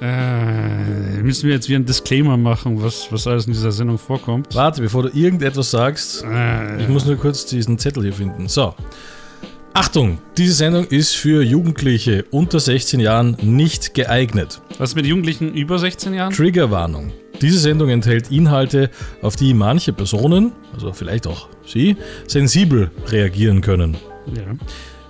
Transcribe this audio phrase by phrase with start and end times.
[0.00, 4.54] Äh, müssen wir jetzt wieder einen Disclaimer machen, was, was alles in dieser Sendung vorkommt?
[4.54, 8.48] Warte, bevor du irgendetwas sagst, Äh, ich muss nur kurz diesen Zettel hier finden.
[8.48, 8.74] So.
[9.74, 14.60] Achtung, diese Sendung ist für Jugendliche unter 16 Jahren nicht geeignet.
[14.78, 16.32] was mit Jugendlichen über 16 Jahren?
[16.32, 17.12] Triggerwarnung.
[17.40, 18.90] Diese Sendung enthält Inhalte,
[19.22, 21.96] auf die manche Personen, also vielleicht auch Sie,
[22.26, 23.96] sensibel reagieren können.
[24.34, 24.42] Ja.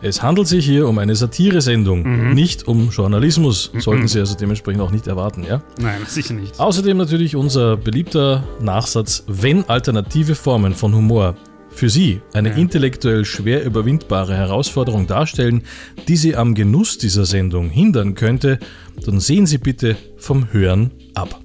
[0.01, 2.35] Es handelt sich hier um eine Satiresendung, Mhm.
[2.35, 3.73] nicht um Journalismus.
[3.79, 5.61] Sollten Sie also dementsprechend auch nicht erwarten, ja?
[5.81, 6.59] Nein, sicher nicht.
[6.61, 11.35] Außerdem natürlich unser beliebter Nachsatz, wenn alternative Formen von Humor
[11.71, 12.55] für Sie eine Ja.
[12.57, 15.63] intellektuell schwer überwindbare Herausforderung darstellen,
[16.07, 18.61] die Sie am Genuss dieser Sendung hindern könnte,
[19.05, 21.41] dann sehen Sie bitte vom Hören ab.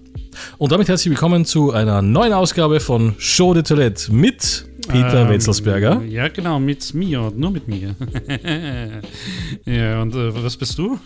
[0.58, 5.30] Und damit herzlich willkommen zu einer neuen Ausgabe von Show de Toilette mit Peter Ähm,
[5.30, 6.02] Wetzelsberger.
[6.04, 7.96] Ja, genau, mit mir und nur mit mir.
[9.66, 11.00] ja, und äh, was bist du?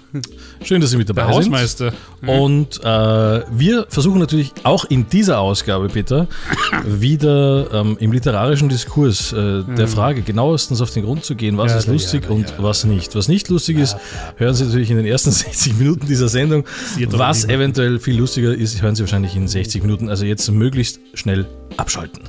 [0.63, 1.53] Schön, dass Sie mit Der dabei sind.
[1.53, 1.93] Hausmeister.
[2.25, 6.27] Und äh, wir versuchen natürlich auch in dieser Ausgabe, Peter,
[6.85, 11.71] wieder ähm, im literarischen Diskurs äh, der Frage genauestens auf den Grund zu gehen, was
[11.71, 12.55] Ja, ist lustig ja, und ja.
[12.59, 13.15] was nicht.
[13.15, 13.97] Was nicht lustig ist,
[14.37, 16.65] hören Sie natürlich in den ersten 60 Minuten dieser Sendung.
[17.09, 20.09] Was eventuell viel lustiger ist, hören Sie wahrscheinlich in 60 Minuten.
[20.09, 21.45] Also jetzt möglichst schnell
[21.77, 22.21] abschalten.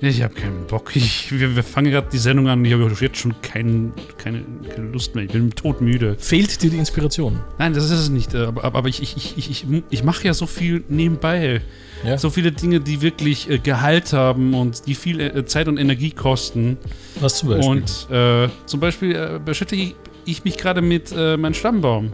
[0.00, 0.94] Ich habe keinen Bock.
[0.94, 2.62] Ich, wir, wir fangen gerade die Sendung an.
[2.64, 4.44] Ich habe jetzt schon kein, keine,
[4.74, 5.24] keine Lust mehr.
[5.24, 6.16] Ich bin todmüde.
[6.18, 7.40] Fehlt dir die Inspiration?
[7.58, 8.34] Nein, das ist es nicht.
[8.34, 11.62] äh, Aber, aber ich, ich, ich, ich, ich mache ja so viel nebenbei.
[12.04, 12.18] Ja.
[12.18, 16.10] So viele Dinge, die wirklich äh, Gehalt haben und die viel äh, Zeit und Energie
[16.10, 16.76] kosten.
[17.20, 17.68] Was zum Beispiel?
[17.70, 19.94] Und äh, zum Beispiel beschäftige ich-
[20.26, 22.10] ich mich gerade mit meinem Stammbaum.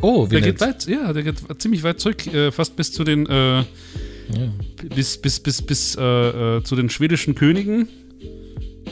[0.00, 0.58] oh, wie Der nett.
[0.58, 3.24] geht weit, ja, der geht ziemlich weit zurück, fast bis zu den
[4.34, 4.48] Ja.
[4.94, 6.02] bis bis bis bis äh,
[6.58, 7.88] äh, zu den schwedischen Königen.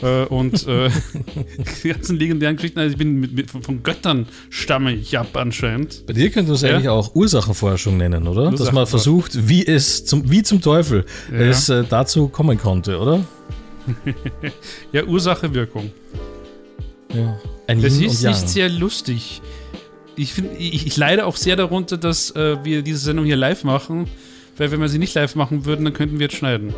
[0.01, 0.89] Äh, und äh,
[1.83, 6.05] die ganzen legendären Geschichten, also ich bin mit, mit, von, Göttern stamme ich ab anscheinend.
[6.05, 6.71] Bei dir könnte man es Ja.
[6.75, 8.51] eigentlich auch Ursachenforschung nennen, oder?
[8.51, 11.37] Dass man versucht, wie es zum, wie zum Teufel Ja.
[11.39, 13.25] es äh, dazu kommen konnte, oder?
[14.91, 15.91] Ja, Ursache, Wirkung.
[17.13, 17.39] Ja.
[17.67, 19.41] Ein Das Yin ist nicht sehr lustig.
[20.17, 23.63] Ich, find, ich, ich leide auch sehr darunter, dass äh, wir diese Sendung hier live
[23.63, 24.07] machen.
[24.57, 26.69] Weil wenn wir sie nicht live machen würden, dann könnten wir jetzt schneiden.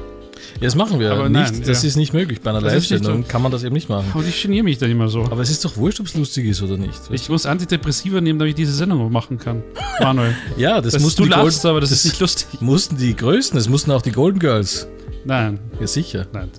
[0.60, 1.52] Ja, das machen wir Aber nicht.
[1.52, 1.88] nein, das ja.
[1.90, 2.42] ist nicht möglich.
[2.42, 4.12] Bei einer Das Live-Sendung kann man das eben nicht machen.
[4.14, 5.24] Und ich geniere mich dann immer so.
[5.24, 7.00] Aber es ist doch wurscht, ob es lustig ist oder nicht.
[7.12, 9.64] Ich muss Antidepressiva nehmen, damit ich diese Sendung machen kann.
[10.00, 10.36] Manuel.
[10.58, 12.48] ja, das, Das mussten du die lachst, aber das, ist nicht lustig.
[12.62, 14.88] mussten die Größten, es mussten auch die Golden Girls.
[15.26, 16.28] Nein, Ja, sicher.
[16.32, 16.50] nein.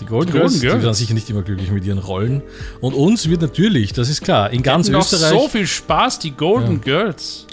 [0.00, 0.80] Die Golden, Die Golden Girls, Girls.
[0.80, 2.42] die waren sicher nicht immer glücklich mit ihren Rollen.
[2.80, 5.30] Und uns wird natürlich, das ist klar, in ganz Österreich.
[5.32, 7.46] so viel Spaß, die Golden Girls.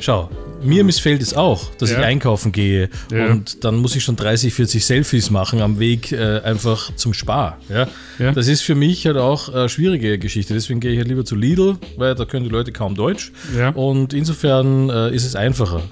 [0.00, 0.30] Schau,
[0.62, 1.98] mir missfällt es auch, dass Ja.
[2.00, 3.26] ich einkaufen gehe Ja.
[3.30, 7.58] und dann muss ich schon 30, 40 Selfies machen am Weg äh, einfach zum Spar.
[7.68, 7.88] Ja?
[8.18, 8.32] Ja.
[8.32, 10.54] Das ist für mich halt auch eine schwierige Geschichte.
[10.54, 13.32] Deswegen gehe ich halt lieber zu Lidl, weil da können die Leute kaum Deutsch.
[13.74, 15.82] Und insofern äh, ist es einfacher.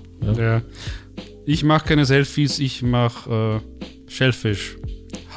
[1.47, 4.77] Ich mache keine Selfies, ich mache äh, Shellfish.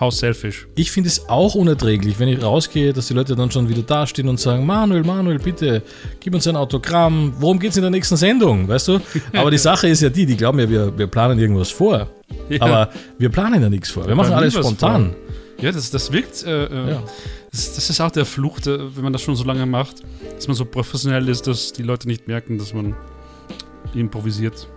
[0.01, 0.67] House Selfish.
[0.75, 4.27] Ich finde es auch unerträglich, wenn ich rausgehe, dass die Leute dann schon wieder dastehen
[4.27, 5.83] und sagen, Manuel, Manuel, bitte,
[6.19, 7.33] gib uns ein Autogramm.
[7.39, 8.99] Worum geht es in der nächsten Sendung, weißt du?
[9.33, 12.09] Aber die Sache ist ja die, die glauben ja, wir, wir planen irgendwas vor.
[12.49, 12.61] Ja.
[12.61, 14.07] Aber wir planen ja nichts vor.
[14.07, 15.15] Wir machen planen alles spontan.
[15.59, 16.43] Ja, das, das wirkt.
[16.43, 17.03] Äh, äh, Ja.
[17.51, 19.97] das, das ist auch der Fluch, der, wenn man das schon so lange macht,
[20.35, 22.95] dass man so professionell ist, dass die Leute nicht merken, dass man
[23.93, 24.67] improvisiert.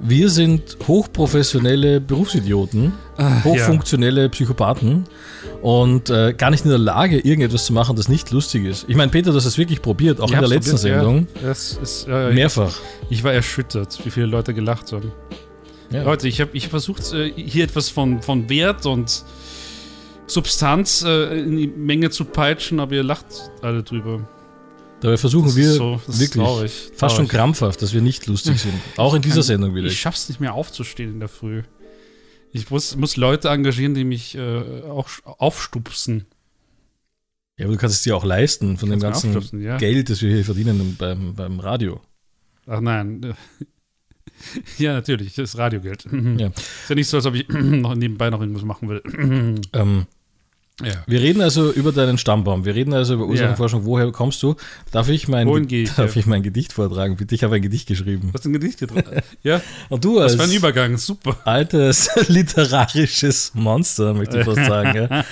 [0.00, 5.04] Wir sind hochprofessionelle Berufsidioten, Ah, hochfunktionelle Psychopathen
[5.60, 8.84] und äh, gar nicht in der Lage, irgendetwas zu machen, das nicht lustig ist.
[8.88, 11.26] Ich meine, Peter, du hast es wirklich probiert, auch Ich in der letzten probiert, Sendung.
[11.42, 12.78] Ja, ist, äh, Mehrfach.
[13.10, 15.10] Ich war erschüttert, wie viele Leute gelacht haben.
[15.90, 16.04] Ja.
[16.04, 19.24] Leute, ich habe ich hab versucht, äh, hier etwas von, von Wert und
[20.28, 23.26] Substanz äh, in die Menge zu peitschen, aber ihr lacht
[23.62, 24.20] alle drüber.
[25.00, 27.30] Dabei versuchen wir so- wirklich traurig, fast schon traurig.
[27.30, 28.74] krampfhaft, dass wir nicht lustig sind.
[28.96, 29.86] Auch in dieser kann- Sendung wieder.
[29.86, 31.62] Ich schaff's nicht mehr aufzustehen in der Früh.
[32.52, 36.26] Ich muss, muss Leute engagieren, die mich äh, auch aufstupsen.
[37.58, 39.76] Ja, aber du kannst es dir auch leisten von dem ganzen ja.
[39.78, 42.00] Geld, das wir hier verdienen beim, beim Radio.
[42.66, 43.34] Ach nein.
[44.78, 46.04] Ja, natürlich, das ist Radiogeld.
[46.12, 46.46] Ja.
[46.46, 49.02] Ist ja nicht so, als ob ich noch nebenbei noch irgendwas machen will.
[49.72, 50.06] Ähm,
[50.84, 50.92] ja.
[51.06, 52.64] wir reden also über deinen Stammbaum.
[52.64, 53.84] Wir reden also über Ursachenforschung.
[53.84, 54.54] Woher kommst du?
[54.92, 56.20] Darf ich mein, ich, darf ja?
[56.20, 57.16] ich mein Gedicht vortragen?
[57.16, 58.30] Bitte, ich habe ein Gedicht geschrieben.
[58.32, 59.02] Was ist ein Gedicht drin?
[59.42, 61.36] Ja, Und du das als war ein Übergang, super.
[61.44, 65.08] altes literarisches Monster, möchte ich fast sagen.
[65.10, 65.24] Ja.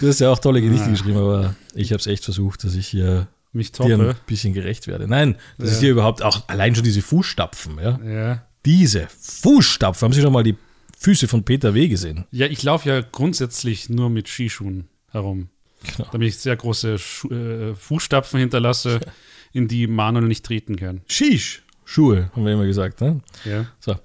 [0.00, 2.86] Du hast ja auch tolle Gedichte geschrieben, aber ich habe es echt versucht, dass ich
[2.86, 5.08] hier Mich dir ein bisschen gerecht werde.
[5.08, 5.74] Nein, das Ja.
[5.74, 7.78] ist hier überhaupt auch allein schon diese Fußstapfen.
[7.82, 7.98] Ja.
[8.04, 8.42] Ja.
[8.66, 10.06] Diese Fußstapfen.
[10.06, 10.56] Haben Sie schon mal die
[11.00, 11.88] Füße von Peter W.
[11.88, 12.26] gesehen?
[12.30, 15.48] Ja, ich laufe ja grundsätzlich nur mit Skischuhen herum.
[15.96, 16.10] Genau.
[16.12, 19.00] Damit ich sehr große Schu äh, Fußstapfen hinterlasse,
[19.54, 21.00] in die Manuel nicht treten kann.
[21.06, 21.62] Shish.
[21.86, 23.00] Schuhe, haben wir immer gesagt.
[23.00, 23.22] Ne?
[23.46, 23.66] Ja.
[23.80, 23.96] So.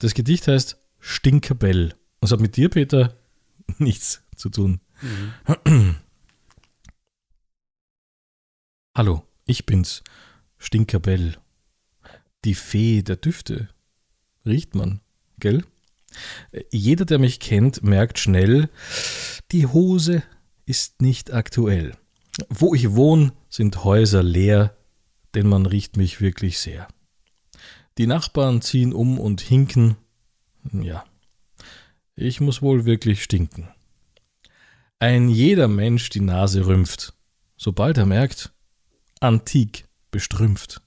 [0.00, 1.94] Das Gedicht heißt Stinkerbell.
[2.20, 3.16] Und es hat mit dir, Peter,
[3.78, 4.80] nichts zu tun.
[8.94, 10.02] Hallo, ich bin's,
[10.58, 11.38] Stinkerbell.
[12.44, 13.70] Die Fee der Düfte.
[14.44, 15.00] Riecht man,
[15.40, 15.64] gell?
[16.70, 18.70] Jeder, der mich kennt, merkt schnell,
[19.52, 20.22] die Hose
[20.66, 21.96] ist nicht aktuell.
[22.48, 24.76] Wo ich wohne, sind Häuser leer,
[25.34, 26.88] denn man riecht mich wirklich sehr.
[27.98, 29.96] Die Nachbarn ziehen um und hinken.
[30.72, 31.04] Ja,
[32.14, 33.68] ich muss wohl wirklich stinken.
[35.00, 37.14] Ein jeder Mensch die Nase rümpft,
[37.56, 38.52] sobald er merkt,
[39.20, 40.80] antik bestrümpft.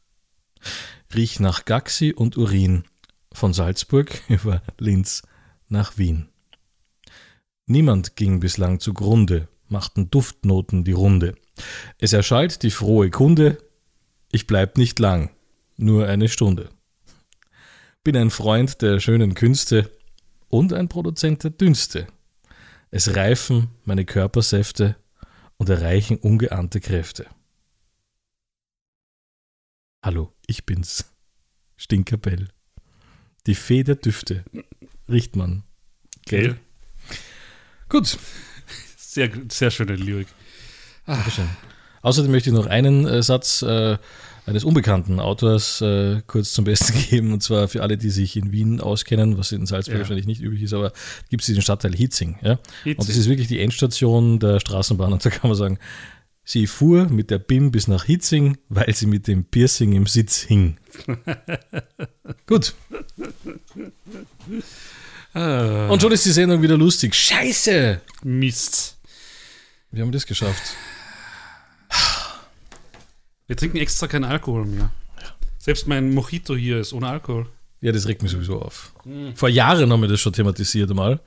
[1.13, 2.85] Riech nach Gaxi und Urin,
[3.33, 5.23] von Salzburg über Linz
[5.69, 6.29] nach Wien.
[7.65, 11.35] Niemand ging bislang zugrunde, machten Duftnoten die Runde.
[11.97, 13.57] Es erschallt die frohe Kunde,
[14.31, 15.29] ich bleib nicht lang,
[15.77, 16.69] nur eine Stunde.
[18.03, 19.91] Bin ein Freund der schönen Künste
[20.47, 22.07] und ein Produzent der Dünste.
[22.89, 24.97] Es reifen meine Körpersäfte
[25.57, 27.27] und erreichen ungeahnte Kräfte.
[30.03, 31.05] Hallo, ich bin's.
[31.77, 32.49] Stinkerbell.
[33.47, 34.43] Die Fee der Düfte.
[35.09, 35.63] Riecht man.
[36.25, 36.57] Gell?
[37.89, 38.17] Gut.
[38.97, 40.27] Sehr, sehr schöne Lyrik.
[41.05, 41.49] Dankeschön.
[42.03, 43.97] Außerdem möchte ich noch einen äh, Satz äh,
[44.45, 47.33] eines unbekannten Autors äh, kurz zum Besten geben.
[47.33, 49.99] Und zwar für alle, die sich in Wien auskennen, was in Salzburg Ja.
[50.01, 50.93] wahrscheinlich nicht üblich ist, aber
[51.29, 52.37] gibt es diesen Stadtteil Hitzing.
[52.41, 52.59] Ja?
[52.83, 52.99] Hitzing.
[52.99, 55.11] Und das ist wirklich die Endstation der Straßenbahn.
[55.13, 55.77] Und da kann man sagen,
[56.43, 60.39] sie fuhr mit der BIM bis nach Hitzing, weil sie mit dem Piercing im Sitz
[60.41, 60.77] hing.
[62.47, 62.73] Gut.
[65.33, 67.15] Ah, Und schon ist die Sendung wieder lustig.
[67.15, 68.01] Scheiße!
[68.23, 68.97] Mist.
[69.91, 70.75] Wir haben das geschafft.
[73.47, 74.91] Wir trinken extra keinen Alkohol mehr.
[75.57, 77.47] Selbst mein Mojito hier ist ohne Alkohol.
[77.81, 78.93] Ja, das regt mich sowieso auf.
[79.35, 81.19] Vor Jahren haben wir das schon thematisiert einmal.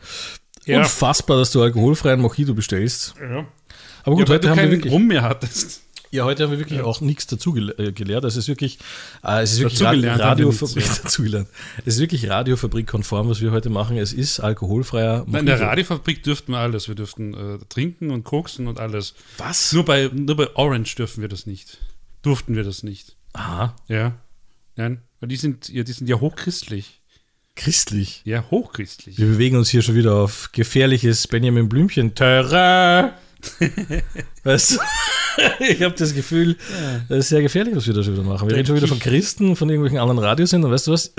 [0.67, 0.79] Ja.
[0.79, 3.15] Unfassbar, dass du alkoholfreien Mojito bestellst.
[3.21, 3.47] Ja.
[4.05, 5.83] Aber gut, ja, heute haben wir wirklich, Rum mehr hattest.
[6.11, 8.25] ja, heute haben wir wirklich auch nichts dazu äh, gelehrt.
[8.25, 8.79] Es ist wirklich,
[9.25, 11.49] äh, es ist wirklich Radiofabrik nichts, dazugelernt.
[11.85, 13.97] Es ist wirklich Radiofabrik-konform, was wir heute machen.
[13.97, 15.69] Es ist alkoholfreier Nein, in der Mojito.
[15.71, 16.87] Radiofabrik dürften wir alles.
[16.89, 19.15] Wir dürften äh, trinken und koksen und alles.
[19.39, 19.73] Was?
[19.73, 21.79] Nur bei, nur bei Orange dürfen wir das nicht.
[22.23, 23.17] Durften wir das nicht.
[23.33, 24.15] Aha, Ja.
[24.77, 27.01] Nein, weil die sind, ja, die sind ja hochchristlich.
[27.55, 28.23] christlich.
[28.25, 29.19] Ja, hochchristlich.
[29.19, 32.13] Wir bewegen uns hier schon wieder auf gefährliches Benjamin Blümchen.
[34.45, 34.79] Weißt du?
[35.69, 36.57] Ich habe das Gefühl,
[37.09, 38.49] das ist sehr gefährlich, was wir da schon wieder machen.
[38.49, 40.71] Wir reden schon wieder von Christen, von irgendwelchen anderen Radiosendern.
[40.71, 41.13] Weißt du was?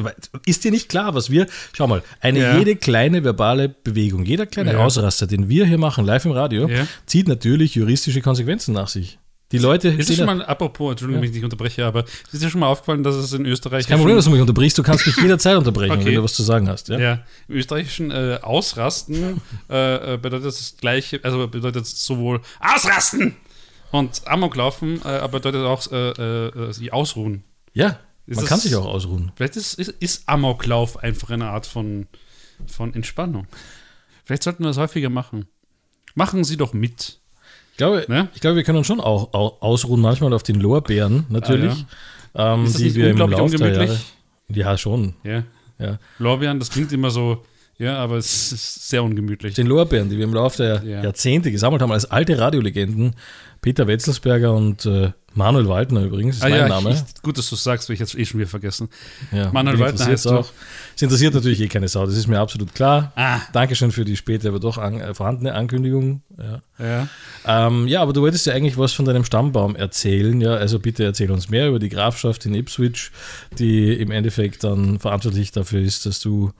[0.46, 1.48] Ist dir nicht klar, was wir.
[1.74, 2.58] Schau mal, eine Ja.
[2.58, 4.80] jede kleine verbale Bewegung, jeder kleine Ja.
[4.86, 6.88] Ausraster, den wir hier machen, live im Radio, Ja.
[7.06, 9.20] zieht natürlich juristische Konsequenzen nach sich.
[9.52, 9.90] Die Leute.
[9.90, 12.62] Ist dir schon ja- mal, apropos, Entschuldigung, wenn ich dich unterbreche, aber ist dir schon
[12.62, 13.86] mal aufgefallen, dass es in Österreich.
[13.88, 14.78] kein Problem, dass du mich unterbrichst.
[14.78, 16.06] Du kannst mich jederzeit unterbrechen, Okay.
[16.06, 16.90] wenn du was zu sagen hast.
[16.90, 16.98] Ja?
[17.00, 19.40] Ja, im österreichischen äh, Ausrasten
[19.70, 23.36] äh, äh, bedeutet das gleiche, also bedeutet sowohl Ausrasten
[23.92, 26.10] und Amoklaufen, äh, aber bedeutet auch äh,
[26.48, 27.44] äh, sich ausruhen.
[27.74, 29.32] ja Ist man das- kann sich auch ausruhen.
[29.36, 32.08] Vielleicht ist, ist, ist Amoklauf einfach eine Art von,
[32.66, 33.46] von Entspannung.
[34.24, 35.46] Vielleicht sollten wir das häufiger machen.
[36.16, 37.20] Machen Sie doch mit.
[37.76, 38.30] Ich glaube, Ne?
[38.34, 41.86] ich glaube, wir können uns schon auch, au- ausruhen, manchmal auf den Lorbeeren, natürlich,
[42.34, 43.44] ähm, Ist das die wir im Laufe der Jahre.
[43.82, 44.16] ungemütlich?
[44.48, 45.14] Ja, schon.
[45.26, 45.44] Ja.
[45.78, 46.00] Ja.
[46.18, 47.44] Lorbeeren, das klingt immer so,
[47.78, 49.56] ja, aber es ist sehr ungemütlich.
[49.56, 51.04] Den Lorbeeren, die wir im Laufe der Ja.
[51.04, 53.14] Jahrzehnte gesammelt haben, als alte Radiolegenden,
[53.60, 56.92] Peter Wetzelsberger und äh, Manuel Waldner übrigens, ist Ah mein ja, Name.
[56.92, 58.90] ich, gut, dass du sagst, weil ich jetzt eh schon wieder vergessen.
[59.32, 60.50] ja, Manuel Waldner heißt auch.
[60.96, 63.12] Es interessiert natürlich eh keine Sau, das ist mir absolut klar.
[63.16, 63.42] Ah.
[63.52, 66.22] Dankeschön für die späte, aber doch an, äh, vorhandene Ankündigung.
[66.38, 66.62] Ja.
[66.80, 67.08] Ja.
[67.68, 70.40] Ähm, ja, aber du wolltest ja eigentlich was von deinem Stammbaum erzählen.
[70.40, 73.12] Ja, also bitte erzähl uns mehr über die Grafschaft in Ipswich,
[73.60, 76.52] die im Endeffekt dann verantwortlich dafür ist, dass du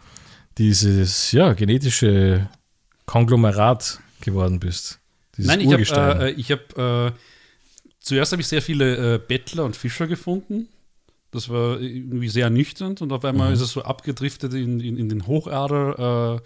[0.58, 2.50] dieses ja, genetische
[3.06, 5.00] Konglomerat geworden bist.
[5.38, 7.12] Dieses Nein, ich habe äh, ich hab, äh,
[8.06, 10.70] zuerst habe ich sehr viele äh, Bettler und Fischer gefunden.
[11.32, 15.10] Das war irgendwie sehr ernüchternd und auf einmal ist es so abgedriftet in, in, in
[15.10, 16.40] den Hochader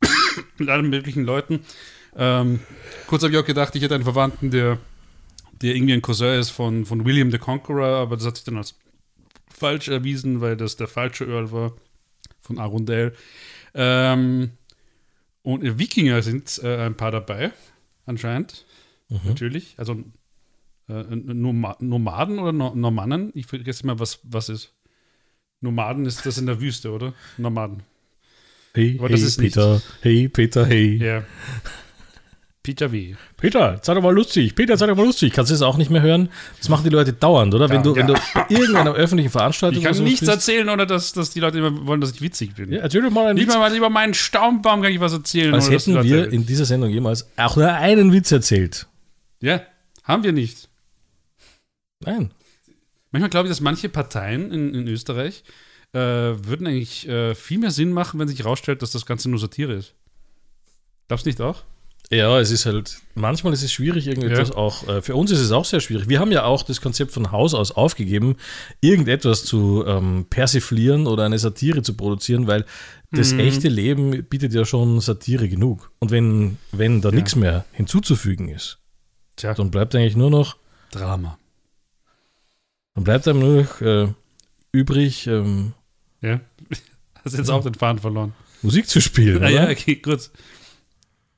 [0.00, 0.06] äh,
[0.58, 1.60] mit allen möglichen Leuten.
[2.16, 2.60] Ähm,
[3.06, 4.78] kurz habe ich auch gedacht, ich hätte einen Verwandten, der,
[5.60, 8.56] der irgendwie ein Cousin ist von, von William the Conqueror, aber das hat sich dann
[8.56, 8.76] als
[9.52, 11.72] falsch erwiesen, weil das der falsche Earl war
[12.40, 13.14] von Arundel.
[13.74, 14.52] Ähm,
[15.42, 17.52] und Wikinger sind äh, ein paar dabei,
[18.06, 18.64] anscheinend.
[19.24, 19.74] Natürlich.
[19.76, 20.02] Also
[21.00, 23.30] äh, Noma Nomaden oder no Normannen?
[23.34, 24.72] Ich vergesse mal, was, was ist.
[25.60, 27.12] Nomaden ist das in der Wüste, oder?
[27.38, 27.82] Nomaden.
[28.74, 30.96] hey, aber hey das ist nicht- Peter, hey Peter, hey.
[31.02, 31.22] Ja.
[32.64, 33.16] Peter W.
[33.38, 34.54] Peter, sei doch mal lustig.
[34.54, 35.32] Peter, sei doch mal lustig.
[35.32, 36.28] Kannst du das auch nicht mehr hören?
[36.58, 37.68] Das machen die Leute dauernd, oder?
[37.68, 40.86] Wenn du, wenn du bei irgendeiner öffentlichen Veranstaltung Ich kann so nichts bist- erzählen, ohne
[40.86, 42.70] dass, dass die Leute immer wollen, dass ich witzig bin.
[42.72, 43.56] Ja, erzähl doch mal einen Nicht Witz.
[43.56, 45.52] mal über meinen Staumbaum kann ich was erzählen.
[45.52, 48.86] Als hätten wir in dieser Sendung jemals auch nur einen Witz erzählt.
[49.40, 49.62] Ja,
[50.04, 50.68] haben wir nicht.
[52.04, 52.30] Nein.
[53.10, 55.44] Manchmal glaube ich, dass manche Parteien in, in Österreich
[55.92, 59.38] äh, würden eigentlich äh, viel mehr Sinn machen, wenn sich herausstellt, dass das Ganze nur
[59.38, 59.94] Satire ist.
[61.08, 61.62] Glaubst du nicht auch?
[62.10, 64.54] Ja, es ist halt, manchmal ist es schwierig, irgendetwas Ja.
[64.56, 66.08] auch, äh, für uns ist es auch sehr schwierig.
[66.08, 68.36] Wir haben ja auch das Konzept von Haus aus aufgegeben,
[68.80, 72.64] irgendetwas zu ähm, persiflieren oder eine Satire zu produzieren, weil
[73.12, 73.40] das Mhm.
[73.40, 75.90] echte Leben bietet ja schon Satire genug.
[76.00, 77.14] Und wenn, wenn da Ja.
[77.14, 78.78] nichts mehr hinzuzufügen ist,
[79.36, 80.56] Tja, dann bleibt eigentlich nur noch,
[80.90, 81.38] Drama.
[82.94, 84.08] Dann bleibt einem nur noch äh,
[84.72, 85.72] übrig, ähm,
[86.20, 86.40] Ja.
[87.24, 88.32] Hast jetzt auch den Faden verloren.
[88.62, 89.36] Musik zu spielen.
[89.42, 89.50] Ah, oder?
[89.50, 90.30] ja, okay, gut.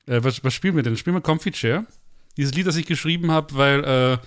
[0.06, 0.96] Äh, was, was spielen wir denn?
[0.96, 1.86] Spielen wir Comfy Chair?
[2.36, 4.18] Dieses Lied, das ich geschrieben habe, weil äh,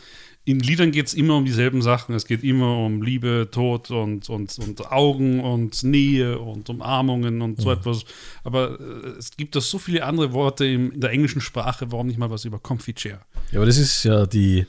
[0.46, 2.16] in Liedern geht es immer um dieselben Sachen.
[2.16, 7.60] Es geht immer um Liebe, Tod und, und, und Augen und Nähe und Umarmungen und
[7.60, 8.06] so etwas.
[8.44, 11.92] Aber äh, es gibt doch so viele andere Worte im, in der englischen Sprache.
[11.92, 13.20] Warum nicht mal was über Comfy Chair?
[13.52, 14.66] Ja, aber das ist ja die,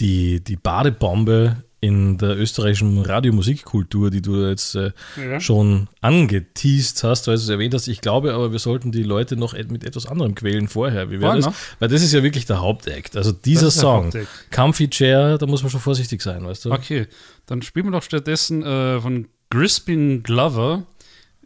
[0.00, 5.40] die, die Badebombe in der österreichischen Radiomusikkultur, die du jetzt äh, Ja.
[5.40, 7.88] schon angeteased hast, weil du es erwähnt hast.
[7.88, 11.10] Ich glaube aber, wir sollten die Leute noch et- mit etwas anderem quälen vorher.
[11.10, 11.46] Wie wäre das?
[11.46, 11.54] noch?
[11.80, 13.16] Weil das ist ja wirklich der Hauptakt.
[13.16, 14.12] Also dieser Song.
[14.54, 16.70] Comfy Chair, da muss man schon vorsichtig sein, weißt du?
[16.72, 17.08] Okay,
[17.46, 20.84] dann spielen wir doch stattdessen äh, von Crispin Glover.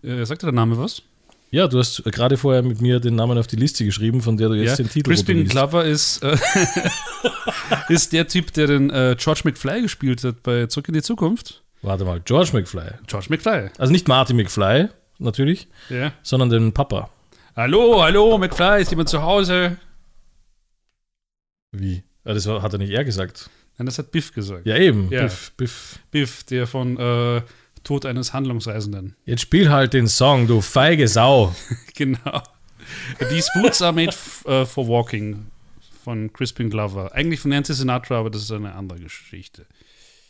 [0.03, 1.01] Äh, sagt dir der Name was?
[1.51, 4.49] Ja, du hast gerade vorher mit mir den Namen auf die Liste geschrieben, von der
[4.49, 5.47] du jetzt den Titel Crispin.
[5.47, 6.37] Glover ist, äh,
[7.89, 11.63] ist der Typ, der den äh, George McFly gespielt hat bei Zurück in die Zukunft.
[11.83, 12.91] Warte mal, George McFly.
[13.07, 13.71] George McFly.
[13.79, 14.89] Also nicht Marty McFly,
[15.19, 16.13] natürlich, Ja.
[16.23, 17.11] sondern den Papa.
[17.55, 19.77] Hallo, hallo, McFly, ist jemand zu Hause?
[21.73, 22.03] Wie?
[22.25, 23.49] Ah, das hat er nicht er gesagt.
[23.79, 24.67] Nein, das hat Biff gesagt.
[24.67, 25.11] Ja, eben.
[25.11, 25.23] Ja.
[25.23, 25.99] Biff, Biff.
[26.11, 27.43] Biff, der von äh,
[27.87, 29.17] Tod eines Handlungsreisenden.
[29.25, 31.55] Jetzt spiel halt den Song, du feige Sau.
[31.95, 32.43] genau.
[33.31, 34.15] These boots are made
[34.45, 35.47] äh, for walking
[36.03, 37.13] von Crispin Glover.
[37.15, 39.67] Eigentlich von Nancy Sinatra, aber das ist eine andere Geschichte.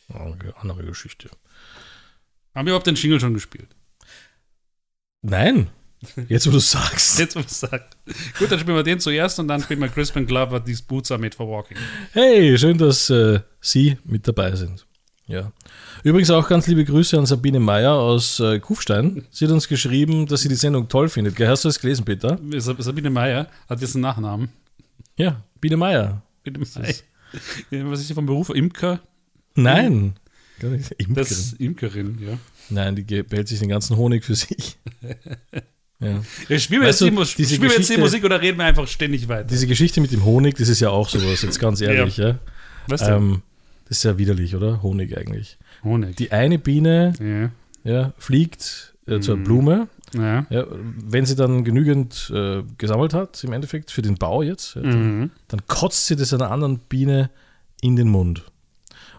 [0.09, 1.31] Okay, andere Geschichte.
[2.55, 3.69] Haben wir überhaupt den Jingle schon gespielt?
[5.23, 5.69] Nein.
[6.29, 7.19] Jetzt, wo du sagst.
[7.19, 7.97] Jetzt, was sagt.
[8.39, 11.21] Gut, dann spielen wir den zuerst und dann spielen wir Crispin Glover, These Boots are
[11.21, 11.77] made for walking.
[12.13, 14.87] Hey, schön, dass äh, Sie mit dabei sind.
[15.29, 15.51] Ja.
[16.05, 19.25] Übrigens auch ganz liebe Grüße an Sabine Meyer aus äh, Kufstein.
[19.31, 21.35] Sie hat uns geschrieben, dass sie die Sendung toll findet.
[21.35, 22.39] Gell, Hast du das gelesen, Peter?
[22.59, 24.49] Sab- Sabine Meyer hat jetzt einen Nachnamen.
[25.17, 26.23] Ja, Biene Meyer.
[26.45, 26.95] Bitte Meyer.
[27.71, 28.51] Ja, Was ist sie vom Beruf?
[28.51, 29.01] Imker?
[29.57, 30.15] Nein.
[30.61, 30.91] Gar nicht.
[30.93, 31.23] Das Imkerin.
[31.23, 32.39] ist Imkerin, ja.
[32.71, 34.77] Nein, die behält sich den ganzen Honig für sich.
[35.99, 36.21] Ja.
[36.51, 38.59] ja spielen wir Weißt jetzt, du, die, Mus spielen wir jetzt die Musik oder reden
[38.59, 39.45] wir einfach ständig weiter?
[39.45, 42.19] Diese Geschichte mit dem Honig, das ist ja auch sowas, jetzt ganz ehrlich.
[42.19, 42.39] Ja.
[42.87, 43.15] Was denn?
[43.15, 43.43] Ähm,
[43.89, 44.83] das ist ja widerlich, oder?
[44.83, 45.59] Honig eigentlich.
[45.85, 46.17] Honig.
[46.17, 47.13] Die eine Biene
[47.85, 47.91] ja.
[47.93, 49.45] ja, fliegt äh, zur Mhm.
[49.45, 49.89] Blume.
[50.15, 50.47] Ja.
[50.51, 54.83] Ja, wenn sie dann genügend äh, gesammelt hat, im Endeffekt für den Bau jetzt, ja,
[54.83, 55.31] Mhm.
[55.49, 57.31] dann kotzt sie das einer anderen Biene
[57.81, 58.45] in den Mund.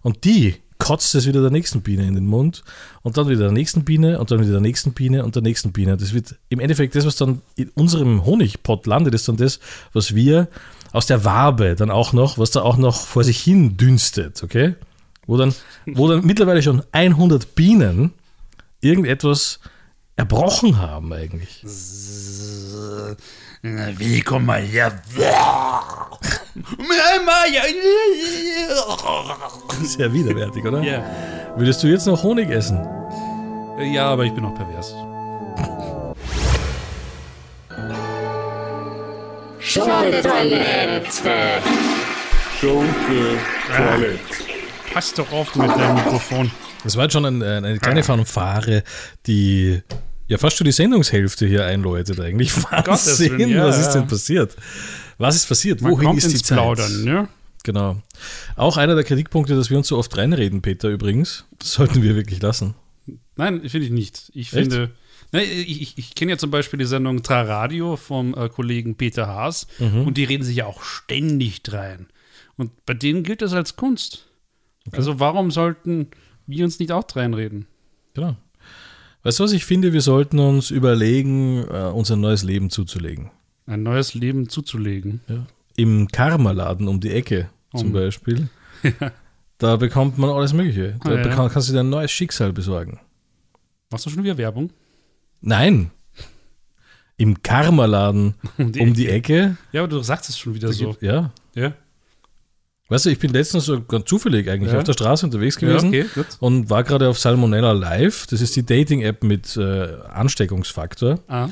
[0.01, 2.63] Und die kotzt es wieder der nächsten Biene in den Mund
[3.01, 5.71] und dann wieder der nächsten Biene und dann wieder der nächsten Biene und der nächsten
[5.73, 5.97] Biene.
[5.97, 9.59] Das wird im Endeffekt das, was dann in unserem Honigpott landet, ist dann das,
[9.93, 10.47] was wir
[10.91, 14.75] aus der Wabe dann auch noch, was da auch noch vor sich hin dünstet, okay?
[15.25, 15.53] Wo dann,
[15.85, 18.13] wo dann mittlerweile schon 100 Bienen
[18.79, 19.59] irgendetwas
[20.15, 21.63] erbrochen haben eigentlich.
[23.61, 25.01] Wie komm mal her?
[29.83, 30.81] Sehr widerwärtig, oder?
[30.81, 31.03] ja.
[31.55, 32.79] Würdest du jetzt noch Honig essen?
[33.79, 34.95] ja, aber ich bin auch pervers.
[39.67, 41.61] Schunke-Toilette.
[42.61, 44.19] Schunke-Toilette.
[44.93, 46.49] Pass doch auf mit deinem Mikrofon.
[46.85, 48.83] Das war jetzt schon ein, eine kleine Fanfare,
[49.25, 49.81] die
[50.27, 52.55] ja fast schon die Sendungshälfte hier einläutet eigentlich.
[52.63, 53.99] Wahnsinn, Willen, ja, was ist ja.
[53.99, 54.55] denn passiert?
[55.17, 55.81] Was ist passiert?
[55.81, 56.57] Man Wohin kommt ist die ins Zeit?
[56.57, 57.27] Plaudern, ne?
[57.63, 57.97] Genau.
[58.55, 61.43] Auch einer der Kritikpunkte, dass wir uns so oft reinreden, Peter, übrigens.
[61.59, 62.75] Das sollten wir wirklich lassen.
[63.35, 64.31] Nein, finde ich nicht.
[64.33, 64.71] Ich Echt?
[64.71, 64.91] finde,
[65.33, 69.67] ich, ich, ich kenne ja zum Beispiel die Sendung Traradio vom äh, Kollegen Peter Haas
[69.79, 70.07] Mhm.
[70.07, 72.07] und die reden sich ja auch ständig drein.
[72.55, 74.27] Und bei denen gilt das als Kunst.
[74.91, 76.07] Also warum sollten
[76.47, 77.67] wir uns nicht auch reinreden?
[78.13, 78.35] Genau.
[79.23, 83.29] Weißt du was, ich finde, wir sollten uns überlegen, äh, uns ein neues Leben zuzulegen.
[83.65, 85.19] Ein neues Leben zuzulegen.
[85.27, 85.45] Ja.
[85.75, 88.47] Im Karma-Laden um die Ecke zum Um- Beispiel.
[89.59, 90.97] Da bekommt man alles Mögliche.
[91.03, 91.49] Da Ah, ja.
[91.49, 92.99] kannst du dir ein neues Schicksal besorgen.
[93.89, 94.69] Machst du schon wieder Werbung?
[95.41, 95.91] Nein.
[97.17, 99.57] im Karma-Laden Um die um die Ecke.
[99.71, 100.89] Ja, aber du sagst es schon wieder Da so.
[100.91, 101.31] gibt- Ja.
[101.55, 101.73] Ja,
[102.89, 104.77] Weißt du, ich bin letztens so ganz zufällig eigentlich Ja.
[104.77, 106.25] auf der Straße unterwegs ja gewesen okay, gut.
[106.39, 108.27] und war gerade auf Salmonella Live.
[108.27, 111.19] Das ist die Dating-App mit äh, Ansteckungsfaktor.
[111.27, 111.49] Ah,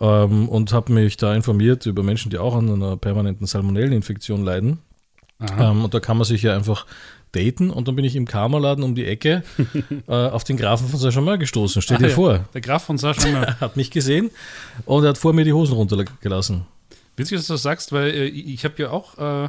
[0.00, 4.78] Ähm, und habe mich da informiert über Menschen, die auch an einer permanenten Salmonelleninfektion leiden.
[5.40, 6.86] Ähm, und da kann man sich ja einfach
[7.32, 7.70] daten.
[7.70, 9.42] Und dann bin ich im Karma-Laden um die Ecke
[10.08, 11.82] äh, auf den Grafen von Saint-Germain gestoßen.
[11.82, 12.14] Stell dir Ah, ja.
[12.14, 12.44] vor.
[12.54, 12.98] Der Graf von.
[12.98, 14.30] Er hat mich gesehen
[14.86, 16.64] und er hat vor mir die Hosen runtergelassen.
[17.16, 19.48] Witzig, dass du das sagst, weil äh, ich, habe ja auch äh,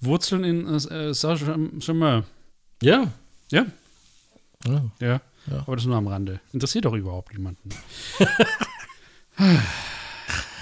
[0.00, 2.24] Wurzeln in äh, Saint-Germain.
[2.82, 3.10] Ja.
[3.50, 3.66] Ja,
[4.66, 4.84] ja.
[5.00, 5.58] ja, Ja.
[5.66, 6.40] Aber das nur am Rande.
[6.52, 7.68] Interessiert doch überhaupt niemanden.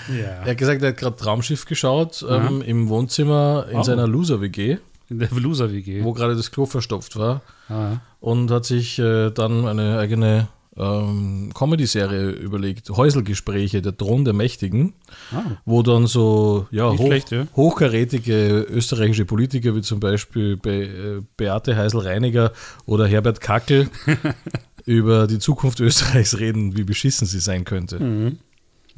[0.08, 0.24] ja.
[0.44, 3.82] Er hat gesagt, er hat gerade Traumschiff geschaut ähm, im Wohnzimmer in Oh.
[3.82, 4.78] seiner Loser-WG,
[5.10, 6.02] In der Velusa-WG.
[6.04, 7.42] wo gerade das Klo verstopft war.
[7.68, 14.32] Ah, und hat sich äh, dann eine eigene ähm, Comedy-Serie überlegt, Häuselgespräche, der Thron der
[14.32, 14.94] Mächtigen,
[15.32, 15.42] ah.
[15.66, 17.46] wo dann so ja, hoch, schlecht, ja.
[17.54, 22.52] hochkarätige österreichische Politiker wie zum Beispiel Be äh, Beate Heisel-Reiniger
[22.86, 23.90] oder Herbert Kackel
[24.86, 28.02] über die Zukunft Österreichs reden, wie beschissen sie sein könnte.
[28.02, 28.38] Mhm.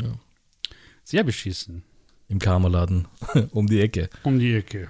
[0.00, 0.08] Ja.
[1.04, 1.82] Sehr beschissen.
[2.28, 3.06] Im Karmaladen
[3.52, 4.08] um die Ecke.
[4.22, 4.88] Um die Ecke.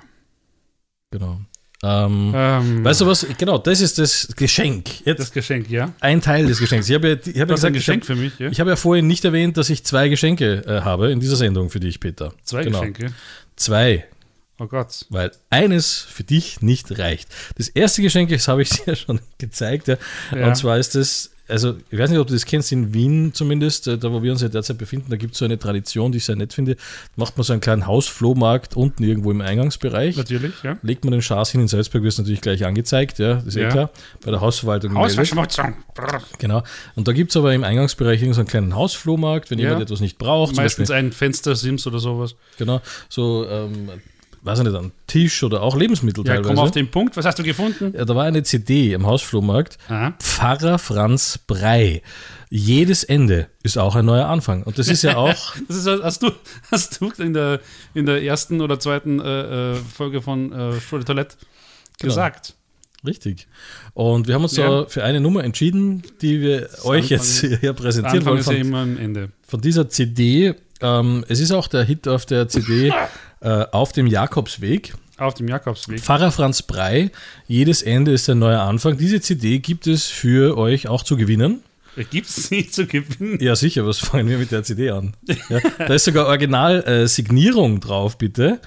[1.10, 1.40] Genau.
[1.82, 3.26] Ähm, Ähm, Weißt du was?
[3.36, 5.04] Genau, das ist das Geschenk.
[5.04, 5.92] Jetzt das Geschenk, ja?
[6.00, 6.88] ein Teil des Geschenks.
[6.88, 8.38] Ich habe ja, ich habe ja Du hast ein gesagt, ich habe Geschenk für mich,
[8.38, 8.48] ja?
[8.50, 11.68] Ich habe ja vorhin nicht erwähnt, dass ich zwei Geschenke äh, habe in dieser Sendung
[11.70, 12.32] für dich, Peter.
[12.42, 12.78] Zwei Genau.
[12.80, 13.12] Geschenke.
[13.56, 14.06] Zwei,
[14.58, 15.06] Oh Gott.
[15.10, 17.28] weil eines für dich nicht reicht.
[17.56, 19.96] Das erste Geschenk, das habe ich dir ja schon gezeigt, ja.
[20.34, 20.46] Ja.
[20.46, 23.88] und zwar ist das, also ich weiß nicht, ob du das kennst, in Wien zumindest,
[23.88, 26.18] äh, da wo wir uns ja derzeit befinden, da gibt es so eine Tradition, die
[26.18, 26.76] ich sehr nett finde,
[27.16, 30.16] macht man so einen kleinen Hausflohmarkt unten irgendwo im Eingangsbereich.
[30.16, 30.78] Natürlich, ja.
[30.82, 33.56] Legt man den Schaß hin, in Salzburg wird es natürlich gleich angezeigt, ja, das ist
[33.56, 33.70] eh Ja.
[33.70, 33.90] klar,
[34.24, 34.94] bei der Hausverwaltung.
[34.94, 35.74] Hausverschmutzung.
[36.38, 36.62] Genau.
[36.94, 39.64] Und da gibt es aber im Eingangsbereich irgend so einen kleinen Hausflohmarkt, wenn Ja.
[39.70, 40.54] jemand etwas nicht braucht.
[40.56, 42.36] Meistens Beispiel, ein Fenster-Sims oder sowas.
[42.56, 43.90] genau, so, ähm,
[44.44, 46.54] weiß ich nicht, ein Tisch oder auch Lebensmittel Ja, teilweise.
[46.54, 47.16] komm auf den Punkt.
[47.16, 47.92] Was hast du gefunden?
[47.96, 49.78] ja, da war eine CD im Hausflohmarkt.
[49.88, 50.14] Aha.
[50.20, 52.02] Pfarrer Franz Brei.
[52.50, 54.62] Jedes Ende ist auch ein neuer Anfang.
[54.62, 56.30] Und das ist ja auch, Das ist, hast du,
[56.70, 57.60] hast du in der,
[57.94, 61.36] in der ersten oder zweiten äh, äh, Folge von äh, Schule Toilette
[61.98, 62.12] Genau.
[62.12, 62.54] gesagt.
[63.06, 63.46] richtig.
[63.94, 64.82] Und wir haben uns Ja.
[64.82, 68.40] da für eine Nummer entschieden, die wir euch jetzt Anfang- hier Der präsentieren Anfang wollen.
[68.40, 69.30] ist ja Von, immer am Ende.
[69.46, 70.54] von dieser CD.
[70.80, 72.92] Ähm, es ist auch der Hit auf der CD
[73.44, 74.94] äh, Auf dem Jakobsweg.
[75.16, 76.00] Auf dem Jakobsweg.
[76.00, 77.10] Pfarrer Franz Brei,
[77.46, 78.96] jedes Ende ist ein neuer Anfang.
[78.96, 81.62] Diese CD gibt es für euch auch zu gewinnen.
[82.10, 83.38] Gibt es nie zu gewinnen?
[83.40, 85.14] Ja, sicher, was fangen wir mit der CD an?
[85.48, 88.60] Ja, da ist sogar Original-Signierung drauf, bitte.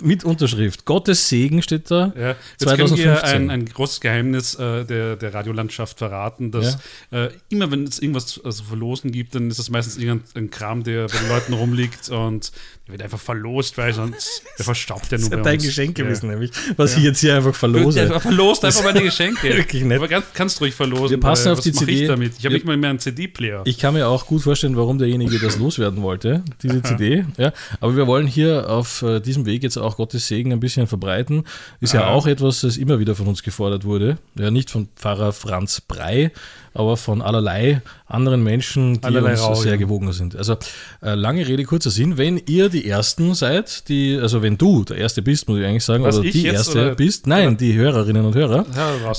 [0.00, 0.84] Mit Unterschrift.
[0.84, 2.12] Gottes Segen steht da.
[2.18, 3.28] Ja, jetzt können wir 2015.
[3.30, 6.78] ein, ein großes Geheimnis äh, der, der Radiolandschaft verraten, dass
[7.10, 10.82] äh, immer wenn es irgendwas zu also verlosen gibt, dann ist das meistens irgendein Kram,
[10.84, 12.52] der bei den Leuten rumliegt und
[12.86, 15.58] der wird einfach verlost, weil sonst der verstaubt ja nur Das ist dein.
[15.58, 16.04] Geschenk Ja.
[16.04, 18.06] gewesen, nämlich, was ich jetzt hier einfach verlose.
[18.06, 19.48] der verlost einfach meine Geschenke.
[19.56, 19.98] Wirklich nett.
[19.98, 21.10] Aber ganz, kannst ruhig verlosen.
[21.10, 22.02] Wir passen weil auf die CD.
[22.02, 22.32] Ich damit?
[22.38, 22.58] Ich habe Ja.
[22.58, 23.62] nicht mal mehr einen CD-Player.
[23.66, 27.24] Ich kann mir auch gut vorstellen, warum derjenige das loswerden wollte, diese CD.
[27.36, 30.86] Ja, aber wir wollen hier auf äh, diesem Weg jetzt auch Gottes Segen ein bisschen
[30.86, 31.44] verbreiten.
[31.80, 32.10] Ist ja Ah.
[32.10, 34.18] auch etwas, das immer wieder von uns gefordert wurde.
[34.36, 36.30] Ja, nicht von Pfarrer Franz Brei,
[36.74, 39.76] aber von allerlei anderen Menschen, die Allerlei uns Rau, sehr ja.
[39.78, 40.36] gewogen sind.
[40.36, 40.56] Also
[41.02, 42.16] äh, lange Rede, kurzer Sinn.
[42.18, 45.84] Wenn ihr die Ersten seid, die, also wenn du der Erste bist, muss ich eigentlich
[45.84, 48.64] sagen, Was, oder die Erste oder- bist, nein, die Hörerinnen und Hörer,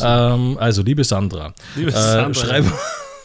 [0.01, 2.34] Ja, ähm, also, liebe Sandra, Liebe äh, Sandra.
[2.34, 2.65] schreib,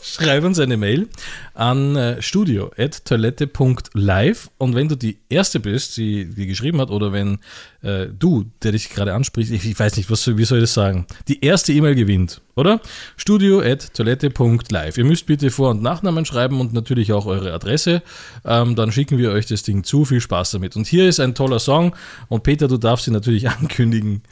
[0.05, 1.09] schreib uns eine Mail
[1.55, 7.39] an äh, studio.toilette.live und wenn du die Erste bist, die, die geschrieben hat, oder wenn
[7.83, 10.75] äh, du, der dich gerade anspricht, ich, ich weiß nicht, was, wie soll ich das
[10.75, 12.81] sagen, die erste E-Mail gewinnt, oder?
[13.17, 14.99] studio.toilette.live.
[14.99, 18.03] Ihr müsst bitte Vor- und Nachnamen schreiben und natürlich auch eure Adresse.
[18.45, 20.05] Ähm, dann schicken wir euch das Ding zu.
[20.05, 20.77] Viel Spaß damit.
[20.77, 21.97] Und hier ist ein toller Song
[22.29, 24.23] und Peter, du darfst ihn natürlich ankündigen,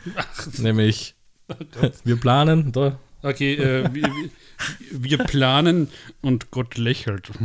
[0.58, 1.14] nämlich
[2.04, 4.10] wir planen, da Okay, äh, wir,
[4.90, 5.88] wir- planen
[6.20, 7.30] und Gott lächelt.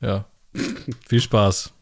[0.00, 0.24] Ja.
[1.08, 1.72] Viel Spaß.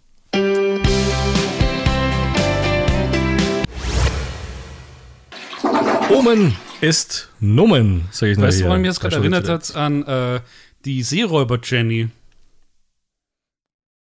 [6.10, 9.74] Omen ist Nummen, sage ich nur Weißt du, woran mir das gerade erinnert hat?
[9.76, 10.40] An äh,
[10.84, 12.08] die Seeräuber Jenny.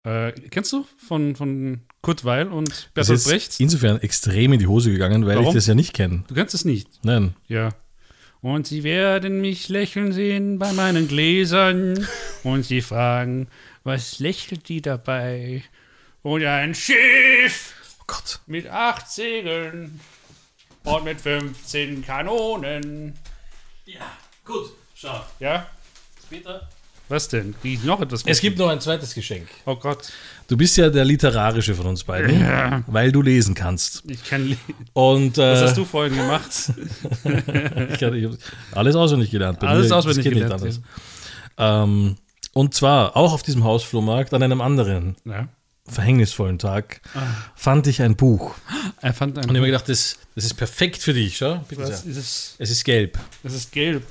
[0.05, 0.85] Äh, kennst du?
[0.97, 3.61] Von, von Kurt Weil und Das Bertolt ist Brecht?
[3.61, 5.49] insofern extrem in die Hose gegangen, weil Warum?
[5.49, 6.25] ich das ja nicht kenne.
[6.27, 6.89] Du kennst es nicht.
[7.05, 7.35] Nein.
[7.47, 7.69] Ja.
[8.43, 12.07] Und sie werden mich lächeln sehen bei meinen Gläsern.
[12.43, 13.49] Und sie fragen,
[13.85, 15.63] was lächelt die dabei?
[16.23, 18.41] Und ein Schiff Oh Gott.
[18.47, 20.01] mit acht Segeln
[20.83, 23.15] und mit 15 Kanonen.
[23.85, 24.73] Ja, gut.
[24.95, 25.25] Schau.
[25.39, 25.69] Ja?
[26.29, 26.69] Peter,
[27.13, 27.55] Was denn?
[27.61, 28.23] Krieg ich noch etwas?
[28.25, 29.47] Es gibt noch ein zweites Geschenk.
[29.67, 30.11] Oh Gott.
[30.49, 32.83] Du bist ja der literarische von uns beiden, Ja.
[32.87, 34.03] weil du lesen kannst.
[34.09, 34.57] Ich kann.
[34.95, 36.51] Und äh, Was hast du vorhin gemacht?
[37.93, 38.33] ich kann, ich hab
[38.73, 39.61] alles auswendig gelernt.
[39.61, 40.81] Bei Alles mir, auswendig geht nicht gelernt, anders.
[41.59, 42.17] Ähm,
[42.55, 45.49] und zwar auch auf diesem Hausflohmarkt an einem anderen ja.
[45.87, 47.21] verhängnisvollen Tag Ah.
[47.55, 48.55] fand ich ein Buch.
[49.03, 49.45] Er fand ein.
[49.45, 51.37] Und ich habe mir gedacht, das, das ist perfekt für dich.
[51.37, 52.11] Schau, bitte was sehr.
[52.13, 52.55] ist es?
[52.59, 53.19] Es ist gelb.
[53.45, 54.03] Es ist gelb.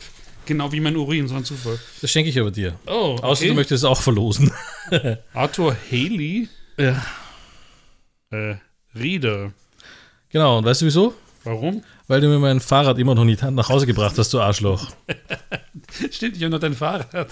[0.51, 1.79] Genau wie mein Urin, so ein Zufall.
[2.01, 2.73] Das schenke ich aber dir.
[2.85, 4.51] Oh, Außer du möchtest es auch verlosen.
[5.33, 7.01] Arthur Haley, ja.
[8.31, 8.55] äh,
[8.93, 9.53] Rieder.
[10.29, 11.13] Genau, und weißt du wieso?
[11.45, 11.81] Warum?
[12.09, 14.89] Weil du mir mein Fahrrad immer noch nicht nach Hause gebracht hast, du Arschloch.
[16.11, 17.07] Stimmt, ich habe noch dein Fahrrad.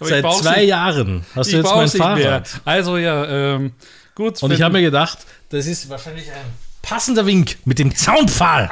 [0.00, 2.06] Seit zwei nicht- Jahren hast du jetzt mein nicht mehr.
[2.06, 2.60] Fahrrad.
[2.64, 3.72] Also ja, ähm,
[4.14, 4.42] gut.
[4.42, 5.18] Und ich habe mir gedacht,
[5.50, 6.46] das ist wahrscheinlich ein
[6.80, 8.70] passender Wink mit dem Zaunpfahl.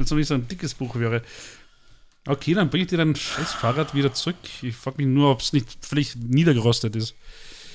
[0.00, 1.20] Wenn es noch nicht so ein dickes Buch wäre.
[2.26, 4.36] Okay, dann bringe ich dir dein scheiß Fahrrad wieder zurück.
[4.62, 7.14] Ich frage mich nur, ob es nicht vielleicht niedergerostet ist.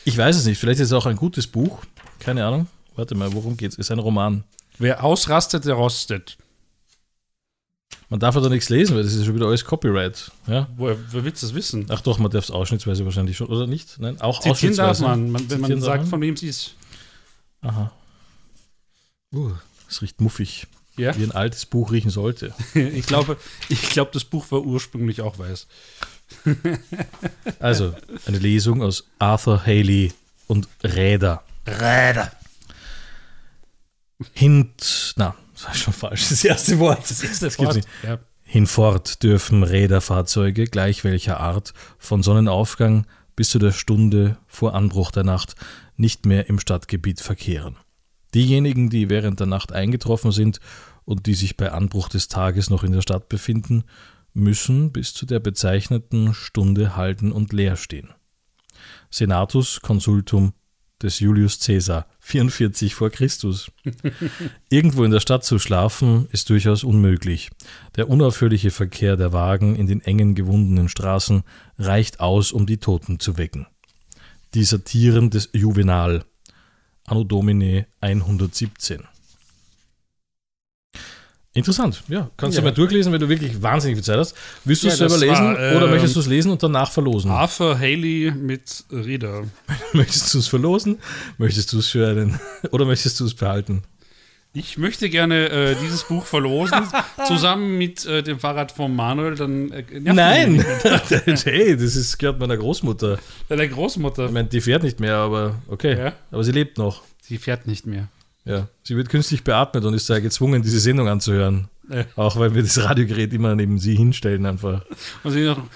[0.06, 1.86] Ich weiß es nicht, vielleicht ist es auch ein gutes Buch.
[2.18, 2.66] Keine Ahnung.
[2.96, 3.76] Warte mal, worum geht's?
[3.76, 4.44] Ist ein Roman.
[4.80, 6.36] Wer ausrastet, der rostet.
[8.10, 10.32] Man darf aber nichts lesen, weil das ist schon wieder alles Copyright.
[10.48, 10.68] Ja?
[10.78, 11.86] Woher wer willst das wissen?
[11.90, 14.00] Ach doch, man darf es ausschnittsweise wahrscheinlich schon, oder nicht?
[14.00, 15.22] Nein, auch Zitieren darf ausschnittsweise.
[15.22, 16.10] man, man wenn man darf sagt, man?
[16.10, 16.74] von wem sie ist.
[17.62, 17.92] Aha.
[19.32, 19.52] Uh,
[19.88, 20.66] es riecht muffig.
[20.98, 21.16] Ja?
[21.18, 22.54] Wie ein altes Buch riechen sollte.
[22.74, 23.38] Ich glaube,
[23.70, 25.68] ich glaube, das Buch war ursprünglich auch weiß.
[27.60, 27.94] Also,
[28.26, 30.14] eine Lesung aus Arthur Haley
[30.48, 31.44] und Räder.
[31.68, 32.32] Räder.
[34.34, 37.10] Hint, na, das ist schon falsch, das erste Wort.
[37.10, 37.76] Das, erste gibt's Wort.
[37.76, 37.88] nicht.
[38.04, 38.20] Ja.
[38.44, 43.06] Hinfort dürfen Räderfahrzeuge, gleich welcher Art, von Sonnenaufgang
[43.36, 45.56] bis zu der Stunde vor Anbruch der Nacht
[45.98, 47.76] nicht mehr im Stadtgebiet verkehren.
[48.36, 50.60] Diejenigen, die während der Nacht eingetroffen sind
[51.06, 53.86] und die sich bei Anbruch des Tages noch in der Stadt befinden,
[54.34, 58.10] müssen bis zu der bezeichneten Stunde halten und leer stehen.
[59.10, 60.54] Senatus Consultum
[61.02, 63.72] des Julius Caesar, 44 vor Christus.
[64.70, 67.52] Irgendwo in der Stadt zu schlafen ist durchaus unmöglich.
[67.96, 71.44] Der unaufhörliche Verkehr der Wagen in den engen gewundenen Straßen
[71.78, 73.68] reicht aus, um die Toten zu wecken.
[74.54, 76.26] Die Satiren des Juvenal,
[77.06, 79.02] Anno Domini 117.
[81.54, 82.30] Interessant, ja.
[82.36, 82.62] Kannst Ja.
[82.62, 84.36] du mal durchlesen, wenn du wirklich wahnsinnig viel Zeit hast.
[84.66, 86.92] Willst du Ja, es selber lesen war, ähm, oder möchtest du es lesen und danach
[86.92, 87.32] verlosen?
[87.32, 89.46] Arthur Haley mit Räder.
[89.94, 90.98] Möchtest du es verlosen?
[91.38, 92.38] Möchtest du es für einen
[92.72, 93.84] oder möchtest du es behalten?
[94.58, 96.80] Ich möchte gerne äh, dieses Buch verlosen,
[97.28, 99.36] zusammen mit äh, dem Fahrrad von Manuel.
[99.36, 100.64] Dann, äh, Nein!
[101.44, 103.12] hey, das ist, gehört meiner Großmutter.
[103.12, 103.24] nicht.
[103.50, 105.98] Deine Großmutter, Ich meine, die fährt nicht mehr, aber okay.
[105.98, 106.14] Ja.
[106.32, 107.04] Aber sie lebt noch.
[107.22, 108.08] sie fährt nicht mehr.
[108.46, 108.68] Ja.
[108.84, 111.68] Sie wird künstlich beatmet und ist da gezwungen, diese Sendung anzuhören.
[111.90, 112.06] Ja.
[112.16, 114.86] Auch weil wir das Radiogerät immer neben sie hinstellen einfach.
[115.24, 115.58] Und sie noch,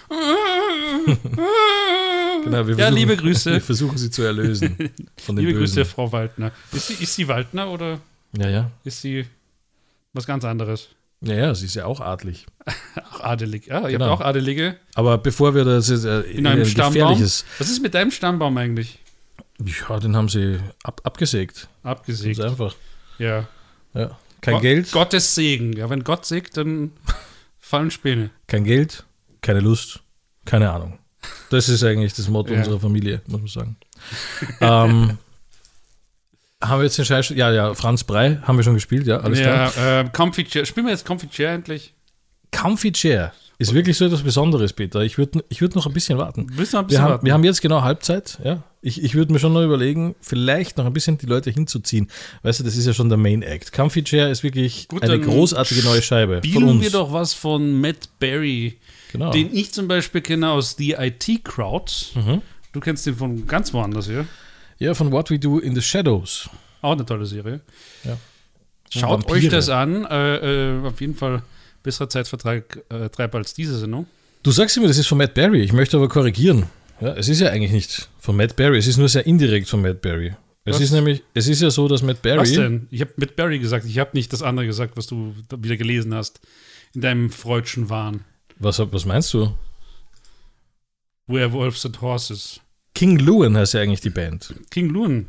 [2.44, 3.60] Genau, wir ja, versuchen- liebe Wir Grüße.
[3.60, 4.78] versuchen sie zu erlösen
[5.18, 5.76] von den Liebe Bösen.
[5.76, 6.52] Grüße, Frau Waldner.
[6.72, 8.00] Ist sie, ist sie Waldner oder
[8.38, 8.72] Ja, ja.
[8.84, 9.26] ist sie
[10.14, 10.90] was ganz anderes?
[11.22, 12.46] Ja, ja, sie ist ja auch adlig.
[13.12, 13.68] Auch adelig.
[13.68, 14.12] Ja, ihr Genau.
[14.12, 17.20] habt auch Adelige Aber bevor wir das jetzt äh, in einem ein Stammbaum.
[17.22, 19.00] Was ist mit deinem Stammbaum eigentlich?
[19.90, 21.68] Ja, den haben sie ab, abgesägt.
[21.84, 22.40] Abgesägt.
[22.40, 22.76] Ganz einfach.
[23.18, 23.48] Ja.
[23.94, 24.18] Ja.
[24.42, 25.74] Kein Go- Geld, Gottes Segen.
[25.74, 26.94] Ja, wenn Gott sägt, dann
[27.60, 28.30] fallen Späne.
[28.48, 29.04] kein Geld,
[29.42, 30.00] keine Lust,
[30.46, 31.00] keine Ahnung.
[31.50, 32.60] Das ist eigentlich das Motto Ja.
[32.60, 33.78] unserer Familie, muss man sagen.
[34.62, 35.18] ähm,
[36.62, 37.30] haben wir jetzt den Scheiß.
[37.30, 39.72] Ja, ja, Franz Brei haben wir schon gespielt, ja, alles klar.
[39.76, 40.66] ja, äh, Comfy Chair.
[40.66, 41.94] Spielen wir jetzt Comfy Chair endlich?
[42.52, 45.02] Comfy Chair ist wirklich so etwas Besonderes, Peter.
[45.02, 46.48] Ich würde ich würd noch ein bisschen warten.
[46.54, 47.26] Willst du noch ein Wir bisschen haben, warten?
[47.26, 48.64] wir haben jetzt genau Halbzeit, ja.
[48.82, 52.10] Ich, ich würde mir schon noch überlegen, vielleicht noch ein bisschen die Leute hinzuziehen.
[52.44, 53.74] Weißt du, das ist ja schon der Main Act.
[53.74, 56.82] Comfy Chair ist wirklich Gut, eine großartige neue Scheibe von Spielen uns.
[56.82, 58.78] wir doch was von Matt Berry,
[59.12, 59.32] genau.
[59.32, 61.92] den ich zum Beispiel kenne aus The IT Crowd.
[62.16, 62.42] Mhm.
[62.72, 64.26] Du kennst den von ganz woanders hier.
[64.80, 66.50] Ja, von What We Do in the Shadows.
[66.82, 67.60] Auch eine tolle Serie.
[68.06, 68.18] Ja.
[68.90, 69.38] Schaut Vampire.
[69.38, 70.06] euch das an.
[70.06, 71.44] Äh, äh, auf jeden Fall
[71.84, 74.08] besserer Zeitvertrag äh, Treib als diese Sendung.
[74.42, 75.62] Du sagst immer, das ist von Matt Berry.
[75.62, 76.68] Ich möchte aber korrigieren.
[77.02, 78.78] Ja, es ist ja eigentlich nicht von Matt Berry.
[78.78, 80.34] Es ist nur sehr indirekt von Matt Berry.
[80.64, 80.82] Es Was?
[80.82, 82.40] ist nämlich, es ist ja so, dass Matt Berry.
[82.40, 82.88] Was denn?
[82.90, 83.86] Ich habe Matt Berry gesagt.
[83.86, 86.40] Ich habe nicht das andere gesagt, was du da wieder gelesen hast.
[86.94, 88.24] In deinem freudschen Wahn.
[88.58, 89.54] Was, was meinst du?
[91.28, 92.62] Werewolves and Horses.
[93.00, 94.54] King Luan heißt ja eigentlich die Band.
[94.72, 95.28] King Luan.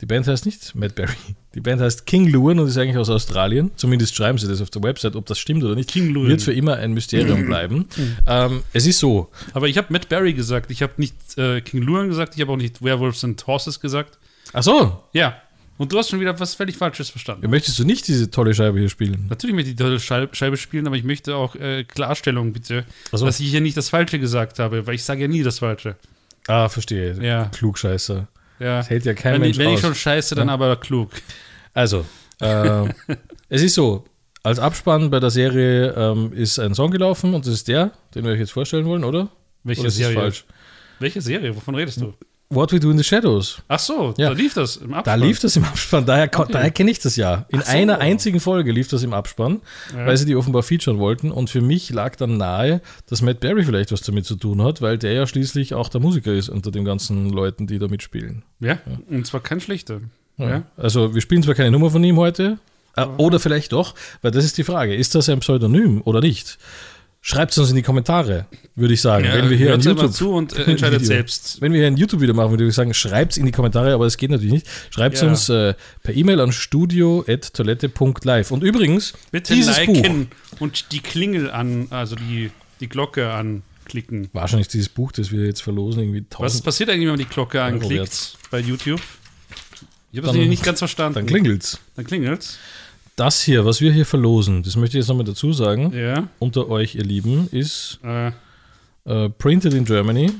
[0.00, 1.12] Die Band heißt nicht Matt Berry.
[1.54, 3.72] Die Band heißt King Luan und ist eigentlich aus Australien.
[3.76, 5.14] Zumindest schreiben sie das auf der Website.
[5.14, 6.28] Ob das stimmt oder nicht, King Luan.
[6.28, 7.86] wird für immer ein Mysterium bleiben.
[8.26, 9.28] ähm, es ist so.
[9.52, 10.70] Aber ich habe Matt Berry gesagt.
[10.70, 12.36] Ich habe nicht äh, King Luan gesagt.
[12.36, 14.18] Ich habe auch nicht Werewolves and Horses gesagt.
[14.54, 14.98] Ach so.
[15.12, 15.36] Ja.
[15.76, 17.50] Und du hast schon wieder was völlig Falsches verstanden.
[17.50, 19.26] Möchtest du nicht diese tolle Scheibe hier spielen?
[19.28, 22.86] Natürlich möchte ich die tolle Scheibe Scheibe spielen, aber ich möchte auch äh, Klarstellung, bitte.
[23.12, 23.26] So.
[23.26, 25.96] Dass ich hier nicht das Falsche gesagt habe, weil ich sage ja nie das Falsche.
[26.48, 27.14] Ah, verstehe.
[27.22, 27.44] Ja.
[27.54, 28.26] Klugscheißer.
[28.58, 28.78] Ja.
[28.78, 29.80] Das hält ja kein Wenn, Mensch ich, wenn ich aus.
[29.82, 30.54] schon scheiße, dann Ja.
[30.54, 31.10] aber klug.
[31.74, 32.04] Also,
[32.40, 32.84] äh,
[33.48, 34.04] es ist so,
[34.42, 38.24] als Abspann bei der Serie ähm, ist ein Song gelaufen und das ist der, den
[38.24, 39.28] wir euch jetzt vorstellen wollen, oder?
[39.62, 40.32] Welche oder Serie?
[40.98, 41.54] Welche Serie?
[41.54, 42.14] Wovon redest du?
[42.50, 43.60] What We Do in the Shadows.
[43.68, 44.30] Ach so, Ja.
[44.30, 45.20] da lief das im Da Abspann.
[45.20, 46.50] lief das im Abspann, daher, Okay.
[46.50, 47.44] daher kenne ich das ja.
[47.50, 47.66] In so.
[47.70, 49.60] einer einzigen Folge lief das im Abspann,
[49.94, 50.06] Ja.
[50.06, 51.30] weil sie die offenbar featuren wollten.
[51.30, 54.80] Und für mich lag dann nahe, dass Matt Berry vielleicht was damit zu tun hat,
[54.80, 58.42] weil der ja schließlich auch der Musiker ist unter den ganzen Leuten, die da mitspielen.
[58.60, 58.78] Ja,
[59.10, 60.00] und zwar kein schlechter.
[60.38, 60.48] Ja.
[60.48, 60.62] Ja.
[60.78, 62.58] Also wir spielen zwar keine Nummer von ihm heute,
[62.96, 66.56] äh, oder vielleicht doch, weil das ist die Frage, ist das ein Pseudonym oder nicht?
[67.20, 69.24] Schreibt es uns in die Kommentare, würde ich sagen.
[69.24, 71.06] wenn wir hier ein hört YouTube zu und äh, entscheidet Video.
[71.08, 71.60] selbst.
[71.60, 74.06] wenn wir hier ein YouTube-Video machen, würde ich sagen, schreibt es in die Kommentare, aber
[74.06, 74.66] es geht natürlich nicht.
[74.90, 75.28] Schreibt es Ja.
[75.28, 78.50] uns äh, per E-Mail an studio.toilette.live.
[78.50, 80.28] Und übrigens, Bitte dieses Buch, liken
[80.60, 82.50] und die Klingel an, also die,
[82.80, 84.28] die Glocke anklicken.
[84.32, 87.24] wahrscheinlich dieses Buch, das wir jetzt verlosen, irgendwie Was 1000, passiert eigentlich, wenn man die
[87.26, 89.00] Glocke anklickt bei YouTube?
[90.12, 91.14] Ich habe das nicht ganz verstanden.
[91.16, 91.78] dann klingelt's.
[91.96, 92.58] Dann klingelt's.
[93.18, 96.28] Das hier, was wir hier verlosen, das möchte ich jetzt nochmal dazu sagen, Ja.
[96.38, 98.28] unter euch, ihr Lieben, ist Äh,
[99.04, 100.30] äh, Printed in Germany.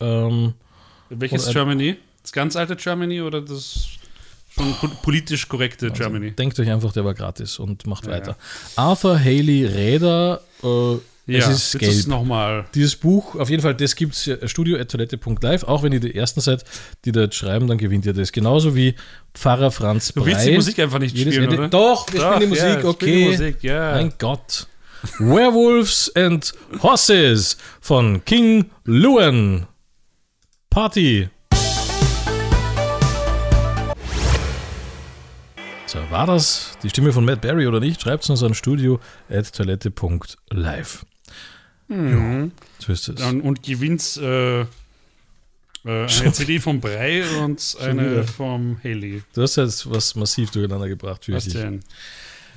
[0.00, 0.54] Ähm,
[1.10, 1.96] welches Germany?
[2.22, 3.88] Das ganz alte Germany oder das
[4.48, 6.32] schon po- politisch korrekte Germany?
[6.32, 8.36] Denkt euch einfach, der war gratis und macht Ja, weiter.
[8.76, 12.06] Arthur Haley Räder, äh, es ist gelb.
[12.06, 12.66] nochmal.
[12.74, 15.64] Dieses Buch, auf jeden Fall, das gibt es studio.toilette.live.
[15.64, 16.64] Auch wenn ihr die Ersten seid,
[17.04, 18.30] die da jetzt schreiben, dann gewinnt ihr das.
[18.32, 18.94] Genauso wie
[19.34, 21.68] Pfarrer Franz Du willst die Musik einfach nicht Jedes spielen, Ende- oder?
[21.68, 23.24] Doch, wir spielen die Musik, ja, spiel okay.
[23.24, 23.92] Die Musik, ja.
[23.92, 24.66] Mein Gott.
[25.18, 29.66] Werewolves and Horses von King Luan.
[30.70, 31.28] Party.
[35.86, 38.00] So, war das die Stimme von Matt Berry oder nicht?
[38.02, 41.06] Schreibt es uns an studio.toilette.live.
[41.88, 42.52] Mhm.
[42.78, 43.22] So ist es.
[43.22, 44.66] Und, und gewinnt äh, äh,
[45.84, 49.22] eine CD vom Brei und eine vom Haley.
[49.34, 51.54] Du hast jetzt was massiv durcheinander gebracht, für Was dich.
[51.54, 51.80] denn?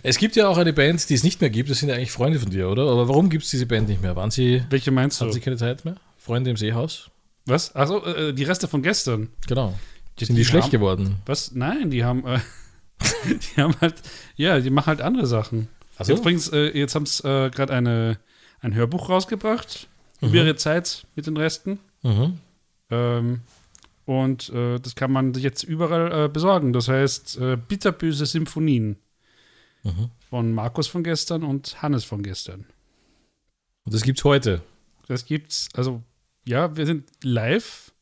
[0.01, 1.69] Es gibt ja auch eine Band, die es nicht mehr gibt.
[1.69, 2.83] Das sind ja eigentlich Freunde von dir, oder?
[2.83, 4.15] Aber warum gibt es diese Band nicht mehr?
[4.15, 5.25] Waren sie, Welche meinst du?
[5.25, 5.95] hatten sie keine Zeit mehr?
[6.17, 7.09] Freunde im Seehaus?
[7.45, 7.75] Was?
[7.75, 9.29] Achso, äh, die Reste von gestern.
[9.47, 9.77] Genau.
[10.17, 11.15] Sind die, schlecht haben, geworden?
[11.25, 11.53] Was?
[11.53, 12.39] Nein, die haben, äh,
[13.25, 13.95] die haben halt,
[14.35, 15.67] ja, die machen halt andere Sachen.
[15.97, 16.13] Ach so?
[16.13, 18.19] Jetzt, übrigens, äh, jetzt haben sie äh, gerade eine,
[18.61, 19.87] ein Hörbuch rausgebracht
[20.21, 21.79] über ihre Zeit mit den Resten.
[22.03, 22.39] Mhm.
[22.89, 23.41] Ähm,
[24.05, 26.73] und äh, das kann man sich jetzt überall äh, besorgen.
[26.73, 28.97] Das heißt, äh, Bitterböse Symphonien
[29.83, 30.09] Mhm.
[30.29, 32.65] von Markus von gestern und Hannes von gestern.
[33.85, 34.61] Und das gibt's heute.
[35.07, 36.03] Das gibt's, also
[36.45, 37.93] ja, wir sind live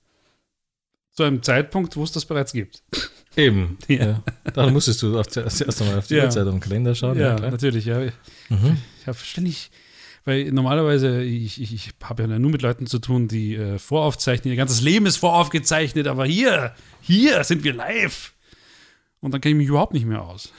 [1.11, 2.81] zu einem Zeitpunkt, wo es das bereits gibt.
[3.35, 3.77] Eben.
[3.87, 3.95] Ja.
[4.05, 4.23] Ja.
[4.53, 6.23] Dann musstest du auch zuerst erst einmal auf die Ja.
[6.23, 7.19] Uhrzeit am Kalender schauen.
[7.19, 7.51] Ja, klar.
[7.51, 7.99] natürlich, ja.
[8.49, 8.77] Mhm.
[9.01, 9.69] Ich habe ständig,
[10.27, 14.51] weil normalerweise, ich, ich, ich habe ja nur mit Leuten zu tun, die äh, voraufzeichnen.
[14.51, 18.33] Ihr ganzes Leben ist voraufgezeichnet, aber hier, hier sind wir live.
[19.21, 20.51] Und dann kenne ich mich überhaupt nicht mehr aus.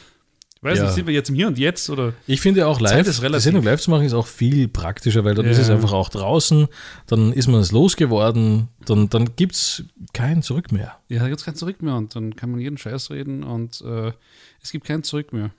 [0.56, 0.84] Ich weiß Ja.
[0.86, 2.14] nicht, sind wir jetzt im Hier und Jetzt oder?
[2.26, 3.40] Ich finde auch live, ist die.
[3.40, 5.62] Sendung live zu machen ist auch viel praktischer, weil dann ist Ja.
[5.64, 6.66] es einfach auch draußen,
[7.06, 10.96] dann ist man es losgeworden, dann, dann gibt es kein Zurück mehr.
[11.08, 13.82] Ja, da gibt es kein Zurück mehr und dann kann man jeden Scheiß reden und
[13.82, 14.12] äh,
[14.60, 15.50] es gibt kein Zurück mehr.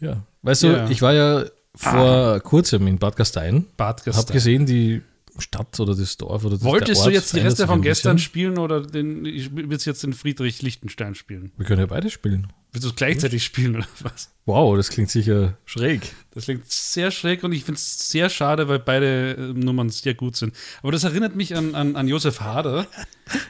[0.00, 0.22] Ja.
[0.42, 0.84] Weißt du, Ja.
[0.84, 0.90] Ah.
[0.90, 1.44] ich war ja
[1.76, 4.32] vor kurzem in Bad Gastein, Bad Gastein.
[4.32, 5.02] gesehen, die
[5.38, 8.58] Stadt oder das Dorf oder das Wolltest Ort du jetzt die Reste von gestern spielen
[8.58, 11.52] oder den, ich will jetzt den Friedrich Lichtenstein spielen?
[11.56, 12.48] Wir können ja beide spielen.
[12.72, 14.30] Willst du es gleichzeitig spielen oder was?
[14.44, 16.14] Wow, das klingt sicher schräg.
[16.32, 20.14] Das klingt sehr schräg und ich finde es sehr schade, weil beide äh, Nummern sehr
[20.14, 20.54] gut sind.
[20.82, 22.86] Aber das erinnert mich an, an, an Josef Hader.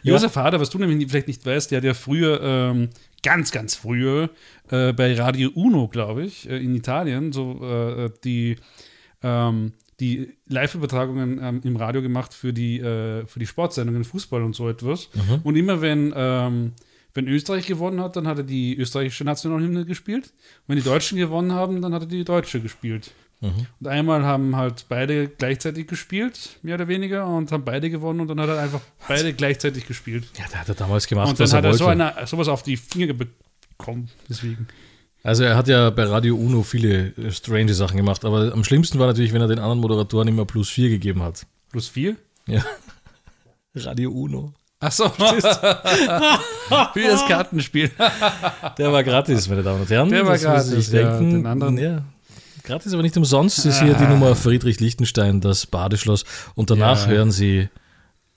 [0.03, 0.15] Ja.
[0.15, 2.89] Josef Hader, was du nämlich vielleicht nicht weißt, der hat ja früher, ähm,
[3.27, 4.31] ganz, ganz früher,
[4.71, 8.55] äh, bei Radio Uno, glaube ich, äh, in Italien, so äh, die,
[9.21, 14.55] ähm, die Live-Übertragungen ähm, im Radio gemacht für die, äh, für die Sportsendungen, Fußball und
[14.55, 15.11] so etwas.
[15.13, 15.41] Mhm.
[15.43, 16.75] Und immer wenn, ähm,
[17.15, 20.27] wenn Österreich gewonnen hat, dann hat er die österreichische Nationalhymne gespielt.
[20.27, 23.11] Und wenn die Deutschen gewonnen haben, dann hat er die deutsche gespielt.
[23.41, 23.67] Mhm.
[23.81, 28.29] Und einmal haben halt beide gleichzeitig gespielt, mehr oder weniger, und haben beide gewonnen und
[28.29, 30.25] dann hat er einfach beide gleichzeitig gespielt.
[30.39, 31.85] Ja, der hat er damals gemacht, und dann was er hat er wollte.
[31.85, 34.09] so eine, sowas auf die Finger bekommen.
[34.29, 34.67] Deswegen.
[35.23, 38.99] Also er hat ja bei Radio Uno viele äh, strange Sachen gemacht, aber am schlimmsten
[38.99, 41.47] war natürlich, wenn er den anderen Moderatoren immer plus 4 gegeben hat.
[41.71, 42.17] Plus vier?
[42.47, 42.65] Ja.
[43.75, 44.55] Radio Uno.
[44.81, 45.09] Achso.
[45.11, 45.41] Für
[47.09, 47.91] das Kartenspiel.
[48.79, 50.09] Der war gratis, meine Damen und Herren.
[50.11, 51.31] Der war Das muss gratis, ich ja, denken.
[51.33, 52.05] den anderen- Ja.
[52.67, 56.25] Gratis, aber nicht umsonst ist hier die Nummer Friedrich Lichtenstein, das Badeschloss.
[56.55, 57.13] Und danach Ja.
[57.13, 57.69] hören Sie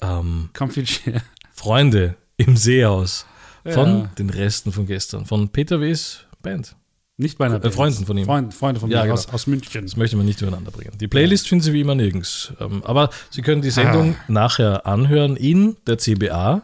[0.02, 0.50] ähm.
[1.52, 3.26] Freunde im Seehaus
[3.65, 4.10] von Ja.
[4.18, 6.76] den Resten von gestern, von Peter W.'s Band.
[7.18, 8.24] Nicht meiner Äh, Freunden von ihm.
[8.26, 9.15] Freund, Freunde von Ja, mir genau.
[9.15, 9.82] aus, aus München.
[9.86, 10.98] Das möchte man nicht übereinander bringen.
[10.98, 12.54] Die Playlist finden Sie wie immer nirgends.
[12.62, 14.24] Ähm, aber Sie können die Sendung Ah.
[14.32, 16.62] nachher anhören in der CBA.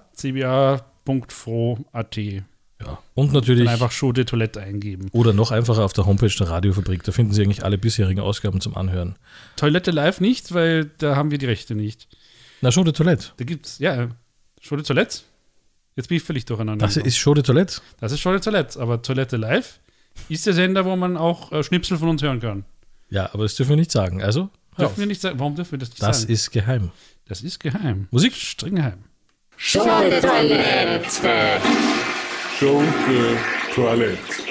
[1.05, 2.17] cba.fro.at.
[2.81, 2.99] Ja.
[3.13, 5.07] Und Dann natürlich, einfach Show de Toilette eingeben.
[5.13, 7.03] oder noch einfacher auf der Homepage der Radiofabrik.
[7.03, 9.15] Da finden Sie eigentlich alle bisherigen Ausgaben zum Anhören.
[9.55, 12.07] Toilette live nicht, weil da haben wir die Rechte nicht.
[12.61, 13.27] Na, Show de Toilette.
[13.37, 14.09] Da gibt's, ja,
[14.61, 15.19] Show de Toilette.
[15.95, 16.85] Jetzt bin ich völlig durcheinander.
[16.85, 17.79] Das ist Show de Toilette.
[18.01, 19.79] das ist Show de Toilette, aber Toilette live
[20.27, 22.65] ist der Sender, wo man auch äh, Schnipsel von uns hören kann.
[23.09, 24.21] Ja, aber das dürfen wir nicht sagen.
[24.21, 24.49] Also.
[24.77, 25.39] Dürfen wir nicht sagen.
[25.39, 26.33] Warum dürfen wir das nicht das sagen?
[26.33, 26.91] ist geheim.
[27.27, 28.09] das ist geheim.
[28.11, 28.33] Musik.
[28.35, 29.05] Streng geheim.
[29.55, 31.61] Show de Toilette.
[32.57, 33.37] Show de
[33.73, 34.43] Toilette.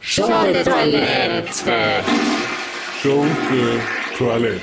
[0.00, 2.02] Show de Toilette.
[3.02, 3.80] De
[4.18, 4.62] Toilette.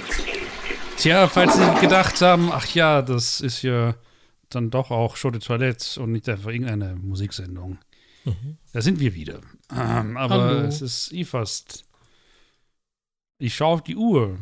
[0.97, 3.95] Tja, falls Sie gedacht haben, ach ja, das ist ja
[4.49, 7.78] dann doch auch Show de Toilette und nicht einfach irgendeine Musiksendung.
[8.73, 9.39] Da sind wir wieder.
[9.75, 10.41] Ähm, aber Mhm.
[10.58, 10.67] Hallo.
[10.67, 11.84] es ist eh fast.
[13.39, 14.38] Ich schaue auf die Uhr.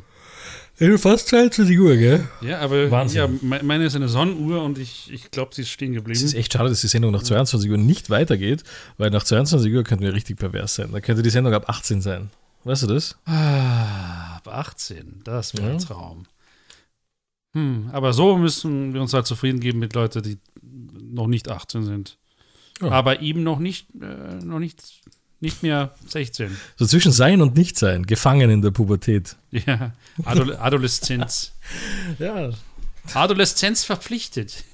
[0.98, 2.28] Fast 22 Uhr, gell?
[2.42, 3.18] Ja, aber Wahnsinn.
[3.18, 6.24] ja, me- meine ist eine Sonnenuhr und ich, ich glaube, sie ist stehen Es geblieben.
[6.24, 8.64] ist echt schade, dass die Sendung nach 22 Uhr nicht weitergeht,
[8.98, 10.92] weil nach 22 Uhr könnten wir richtig pervers sein.
[10.92, 12.30] Da könnte die Sendung ab 18 sein.
[12.64, 13.18] Weißt du das?
[13.26, 15.86] Ah, ab 18, das wäre ein Ja.
[15.86, 16.24] Traum.
[17.56, 21.84] Hm, aber so müssen wir uns halt zufrieden geben mit Leuten, die noch nicht 18
[21.86, 22.18] sind.
[22.82, 22.90] Ja.
[22.90, 24.84] Aber eben noch nicht, äh, noch nicht,
[25.40, 26.56] nicht mehr 16.
[26.76, 29.36] So zwischen Sein und Nichtsein, gefangen in der Pubertät.
[29.52, 29.92] Ja,
[30.26, 31.54] Adol Adoleszenz.
[32.20, 32.52] Ja.
[33.14, 34.64] Adoleszenz verpflichtet.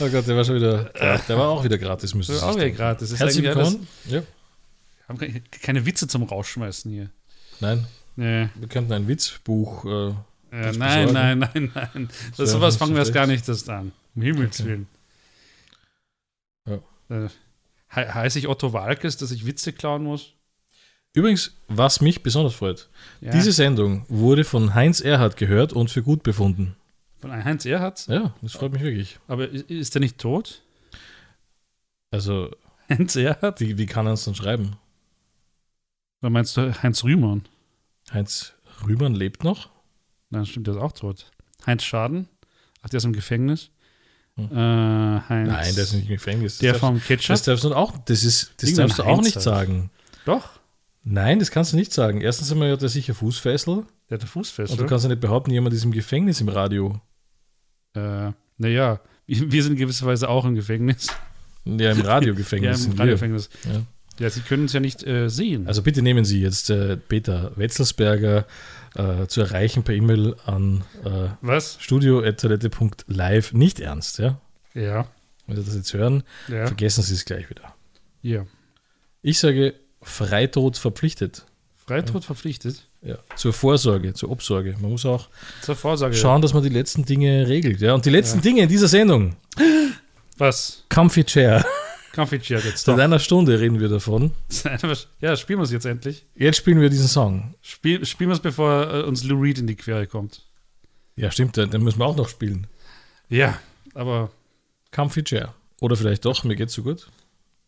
[0.00, 0.84] Oh Gott, der war schon wieder.
[1.28, 3.10] Der, war auch wieder gratis, müsste ist auch wieder gratis.
[3.10, 3.86] Das Herzlich willkommen.
[4.06, 4.20] Ja.
[4.20, 4.24] Wir
[5.08, 7.10] haben keine, Witze zum Rausschmeißen hier.
[7.60, 8.48] Nein, Nee.
[8.54, 9.84] wir könnten ein Witzbuch.
[9.84, 12.08] Äh, Äh, Das nein, nein, nein, nein.
[12.30, 13.92] Das wäre sowas fangen wir erst gar nicht erst an.
[14.14, 14.68] Um Himmels Okay.
[14.68, 14.86] Willen.
[16.66, 17.24] Ja.
[17.26, 17.28] Äh,
[17.88, 20.32] he heiße ich Otto Walkes, dass ich Witze klauen muss?
[21.12, 22.88] Übrigens, was mich besonders freut,
[23.20, 23.30] Ja.
[23.32, 26.76] diese Sendung wurde von Heinz Erhardt gehört und für gut befunden.
[27.20, 28.06] Von Heinz Erhardt?
[28.08, 29.18] Ja, das freut mich wirklich.
[29.26, 30.62] Aber ist der nicht tot?
[32.10, 32.50] Also,
[32.90, 33.60] Heinz Erhardt?
[33.60, 34.76] wie, wie kann er es dann schreiben?
[36.22, 37.42] Oder meinst du Heinz Rühmann?
[38.12, 38.52] Heinz
[38.86, 39.70] Rühmann lebt noch?
[40.30, 41.30] Nein, stimmt, der ist auch tot.
[41.66, 42.28] Heinz Schaden?
[42.82, 43.70] Ach, der ist im Gefängnis.
[44.36, 44.50] Hm.
[44.52, 45.48] Äh, Heinz.
[45.50, 46.52] Nein, der ist nicht im Gefängnis.
[46.54, 47.28] Das Der darfst- vom Ketchup?
[47.34, 49.44] Das darfst du auch, das ist, das Irgendein darfst du auch Heinz nicht halt.
[49.44, 49.90] sagen.
[50.24, 50.48] Doch,
[51.08, 52.20] Nein, das kannst du nicht sagen.
[52.20, 54.72] Erstens einmal hat er sicher Fußfessel der hat eine Fußfessel.
[54.72, 57.00] und du kannst ja nicht behaupten, jemand ist im Gefängnis im Radio.
[57.94, 61.06] äh, naja, wir sind in gewisser Weise auch im Gefängnis.
[61.64, 62.76] Ja, im Ja, Radiogefängnis.
[62.78, 63.00] im sind wir.
[63.00, 63.48] Radiogefängnis.
[63.64, 63.82] Ja.
[64.18, 65.66] Ja, sie können es ja nicht äh, sehen.
[65.66, 68.46] Also bitte nehmen Sie jetzt äh, Peter Wetzelsberger
[68.94, 71.76] äh, zu erreichen per E-Mail an äh, Was?
[71.80, 74.18] studio.toilette.live nicht ernst.
[74.18, 74.40] Ja?
[74.74, 75.06] Ja.
[75.46, 76.66] Wenn Sie das jetzt hören, Ja.
[76.66, 77.74] vergessen Sie es gleich wieder.
[78.22, 78.46] ja.
[79.22, 81.44] Ich sage Freitod verpflichtet.
[81.84, 82.86] Freitod verpflichtet.
[83.02, 84.76] Ja, zur Vorsorge, zur Obsorge.
[84.80, 85.28] Man muss auch
[85.62, 86.14] Zur Vorsorge.
[86.14, 87.80] schauen, dass man die letzten Dinge regelt.
[87.80, 87.94] Ja?
[87.94, 89.34] Und die letzten Dinge in dieser Sendung,
[90.38, 90.84] Was?
[90.88, 91.64] Comfy Chair.
[92.16, 94.32] Kaffee-Chair jetzt Seit einer Stunde reden wir davon.
[95.20, 96.26] ja, spielen wir es jetzt endlich.
[96.34, 97.54] Jetzt spielen wir diesen Song.
[97.60, 100.42] Spiel, spielen wir es, bevor äh, uns Lou Reed in die Quere kommt.
[101.14, 102.66] Ja, stimmt, den den müssen wir auch noch spielen.
[103.28, 103.58] Ja,
[103.94, 104.30] aber
[104.92, 105.54] Comfy Chair.
[105.80, 107.06] Oder vielleicht doch, mir geht's so gut.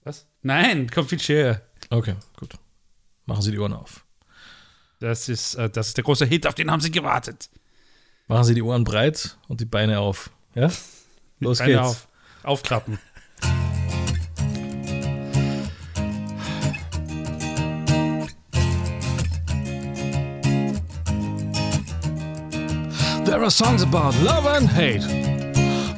[0.05, 0.27] was?
[0.43, 1.61] Nein, Kaffee-Chair.
[1.91, 2.55] Okay, gut.
[3.27, 4.05] Machen Sie die Ohren auf.
[5.01, 7.51] Das ist, äh, das ist der große Hit, auf den haben sie gewartet.
[8.27, 10.31] Machen Sie die Ohren breit und die Beine auf.
[10.55, 10.71] Ja?
[11.41, 11.85] Los Beine geht's.
[11.87, 12.09] auf.
[12.45, 12.99] Aufklappen.
[23.29, 25.03] There are songs about love and hate,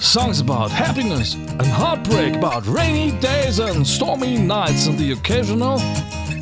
[0.01, 5.79] songs about happiness and heartbreak, about rainy days and stormy nights, and the occasional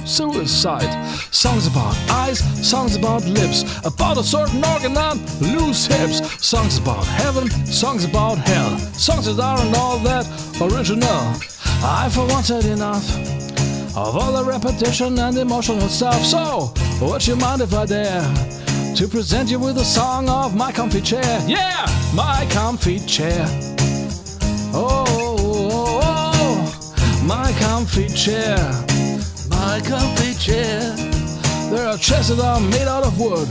[0.06, 0.90] suicide.
[1.30, 6.22] Songs about eyes, songs about lips, about a certain organ and loose hips.
[6.42, 10.26] Songs about heaven, songs about hell, songs that aren't all that
[10.58, 11.20] original.
[11.84, 13.06] I for once had enough
[13.94, 16.24] of all the repetition and emotional stuff.
[16.24, 16.72] So,
[17.02, 18.57] would you mind if I dare
[18.98, 21.22] to present you with a song of my comfy chair?
[21.46, 23.46] Yeah, my comfy chair.
[24.74, 28.56] Oh, oh, oh, my comfy chair.
[29.50, 30.80] My comfy chair.
[31.70, 33.48] There are chairs that are made out of wood.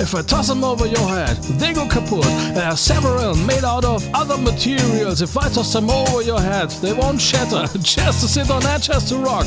[0.00, 2.24] If I toss them over your head, they go kaput.
[2.52, 5.22] There are several made out of other materials.
[5.22, 7.68] If I toss them over your head, they won't shatter.
[7.84, 9.46] Chairs to sit on and chairs to rock.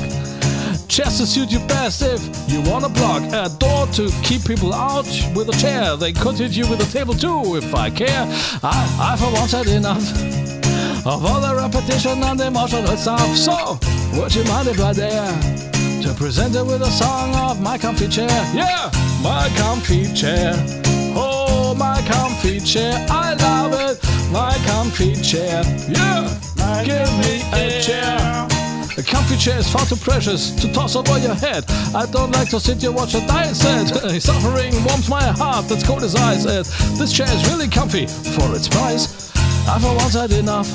[0.89, 2.19] Chairs to suit you best if
[2.51, 5.95] you wanna block a door to keep people out with a chair.
[5.95, 8.25] They could hit you with a table too if I care.
[8.63, 10.03] I, I for once had enough
[11.05, 13.35] of all the repetition and emotional stuff.
[13.35, 13.79] So,
[14.19, 15.31] would you mind if I dare
[16.01, 18.29] to present it with a song of my comfy chair?
[18.53, 18.89] Yeah,
[19.21, 20.53] my comfy chair.
[21.15, 23.05] Oh, my comfy chair.
[23.09, 24.03] I love it.
[24.31, 25.63] My comfy chair.
[25.87, 28.58] Yeah, give me a chair.
[28.99, 31.63] A comfy chair is far too precious to toss over your head.
[31.95, 33.87] I don't like to sit here watch a die instead.
[34.21, 36.43] Suffering warms my heart, that's cold as ice.
[36.97, 39.31] This chair is really comfy for its price.
[39.69, 40.69] I for once had enough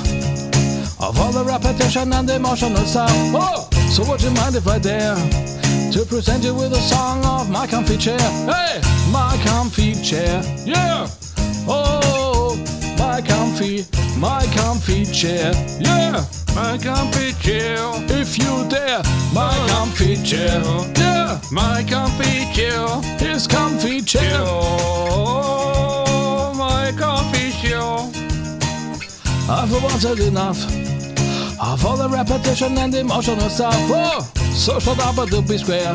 [0.99, 3.11] of all the repetition and emotional stuff.
[3.13, 5.15] Oh, so would you mind if I dare
[5.91, 8.17] to present you with a song of my comfy chair?
[8.49, 11.07] Hey, my comfy chair, yeah.
[11.67, 12.57] Oh,
[12.97, 13.85] my comfy,
[14.17, 16.25] my comfy chair, yeah.
[16.55, 17.77] My comfy chair,
[18.09, 19.01] If you dare,
[19.33, 20.61] my comfy chair,
[20.97, 21.39] yeah.
[21.51, 22.87] my comfy chair,
[23.19, 24.37] His comfy chair.
[24.39, 27.81] oh, my comfy chair.
[29.49, 30.63] I've wanted enough
[31.61, 33.75] of all the repetition and emotional stuff.
[33.91, 34.21] Oh,
[34.53, 35.93] so shut up and don't be square.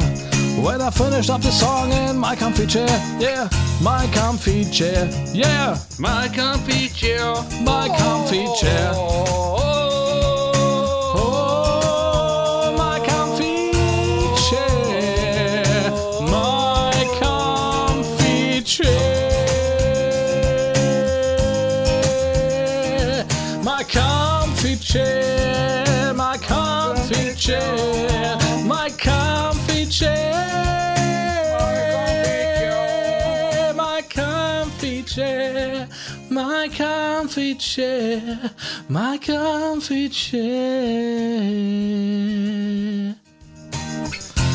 [0.62, 2.88] When I finished up the song in my comfy chair,
[3.18, 3.48] yeah,
[3.80, 7.34] my comfy chair, yeah, My comfy chair,
[7.64, 8.92] my comfy chair.
[8.94, 9.69] Oh,
[37.20, 38.50] comfy chair,
[38.88, 40.40] my comfy chair.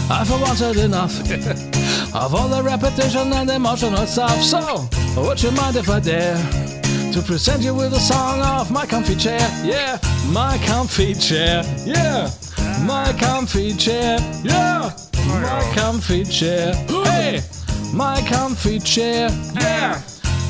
[0.10, 1.14] I've wanted enough
[2.16, 4.42] of all the repetition and emotional stuff.
[4.42, 6.38] So, would you mind if I dare
[7.14, 9.48] to present you with a song of my comfy chair?
[9.64, 10.00] Yeah,
[10.30, 11.62] my comfy chair.
[11.86, 12.32] Yeah,
[12.84, 14.18] my comfy chair.
[14.44, 14.92] Yeah,
[15.28, 16.74] my comfy chair.
[16.88, 17.44] Hey,
[17.94, 19.30] my comfy chair.
[19.54, 20.02] Yeah.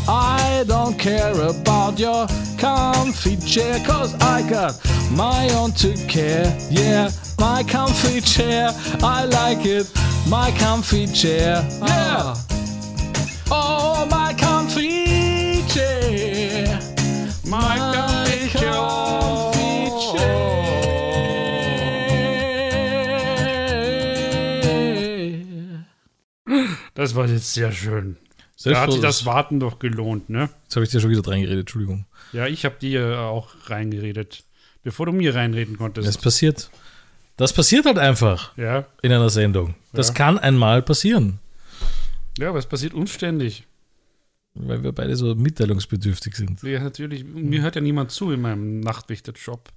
[0.08, 2.28] I don't care about your
[2.58, 4.80] comfy chair, cause I got
[5.12, 6.56] my own to care.
[6.70, 8.70] Yeah, my comfy chair,
[9.01, 9.91] I like it.
[10.28, 12.36] My comfy chair, yeah.
[13.49, 16.80] Oh, my comfy chair,
[17.45, 19.06] my comfy chair.
[26.93, 28.18] Das war jetzt sehr schön.
[28.74, 30.49] Da hat sich das Warten doch gelohnt, ne?
[30.63, 32.05] Jetzt habe ich dir schon wieder reingeredet, Entschuldigung.
[32.34, 34.43] Ja, ich habe dir auch reingeredet,
[34.84, 36.07] bevor du mir reinreden konntest.
[36.07, 36.70] Das passiert.
[37.38, 39.76] Das passiert halt einfach ja, in einer Sendung.
[39.93, 40.13] Das Ja.
[40.13, 41.39] kann einmal passieren,
[42.39, 43.66] ja, aber es passiert uns ständig.
[44.57, 46.63] weil wir beide so mitteilungsbedürftig sind.
[46.63, 47.26] Ja, natürlich.
[47.26, 49.70] Mir hört ja niemand zu in meinem Nachtwächterjob.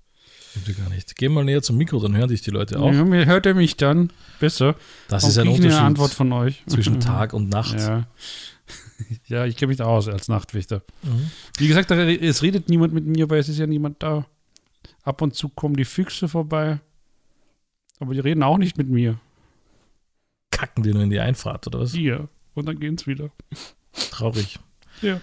[0.51, 1.17] Stimmt ja gar nicht.
[1.17, 2.93] Geh mal näher zum Mikro, dann hören dich die Leute auch.
[2.93, 4.77] Ja, mir hört er mich dann besser.
[5.09, 6.63] Das Auch ist ein ich eine Unterschied Antwort von euch.
[6.69, 7.77] zwischen Tag und Nacht.
[7.79, 8.07] Ja.
[9.27, 10.83] ja, ich kenne mich da aus als Nachtwächter.
[11.03, 11.31] Mhm.
[11.57, 14.27] Wie gesagt, es redet niemand mit mir, weil es ist ja niemand da.
[15.03, 16.81] Ab und zu kommen die Füchse vorbei.
[18.01, 19.19] Aber die reden auch nicht mit mir.
[20.51, 21.93] Kacken die nur in die Einfahrt, oder was?
[21.93, 22.29] Hier.
[22.55, 23.31] Und dann gehen's wieder.
[24.11, 24.59] Traurig.
[25.03, 25.21] Ja.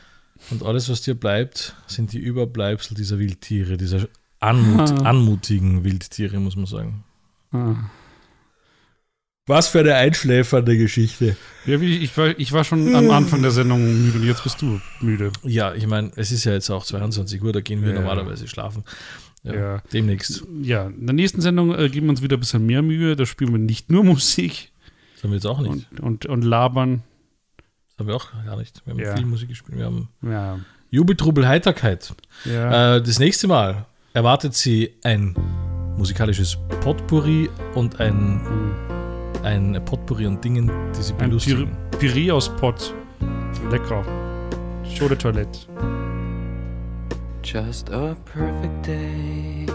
[0.51, 4.07] Und alles, was dir bleibt, sind die Überbleibsel dieser Wildtiere, dieser
[4.39, 4.95] anmut Ah.
[5.09, 7.03] anmutigen Wildtiere, muss man sagen.
[7.51, 7.75] Ah.
[9.47, 11.37] Was für eine einschläfernde Geschichte.
[11.67, 14.81] Ja, ich, war, ich war schon am Anfang der Sendung müde und jetzt bist du
[15.01, 15.31] müde.
[15.43, 17.95] Ja, ich meine, es ist ja jetzt auch 22 Uhr, da gehen wir Ja.
[17.95, 18.83] normalerweise schlafen.
[19.43, 19.83] Ja, Ja.
[19.93, 20.43] Demnächst.
[20.63, 23.15] Ja, in der nächsten Sendung äh, geben wir uns wieder ein bisschen mehr Mühe.
[23.15, 24.71] Da spielen wir nicht nur Musik
[25.13, 25.69] Das haben wir jetzt auch nicht.
[25.91, 27.03] und, und, und labern.
[27.89, 28.81] Das haben wir auch gar nicht.
[28.85, 29.15] Wir haben Ja.
[29.15, 29.77] viel Musik gespielt.
[29.77, 30.59] Wir haben Ja.
[30.89, 32.15] Jubel, Trubel, Heiterkeit.
[32.45, 32.95] ja.
[32.95, 35.35] Äh, das nächste Mal erwartet sie ein
[35.97, 38.41] musikalisches Potpourri und ein,
[39.45, 41.77] ein Potpourri an Dingen, die sie Ein belustigen.
[41.99, 42.93] Püree aus Pott.
[43.69, 44.03] Lecker.
[44.83, 45.59] Show de Toilette.
[47.43, 49.67] Just a perfect day.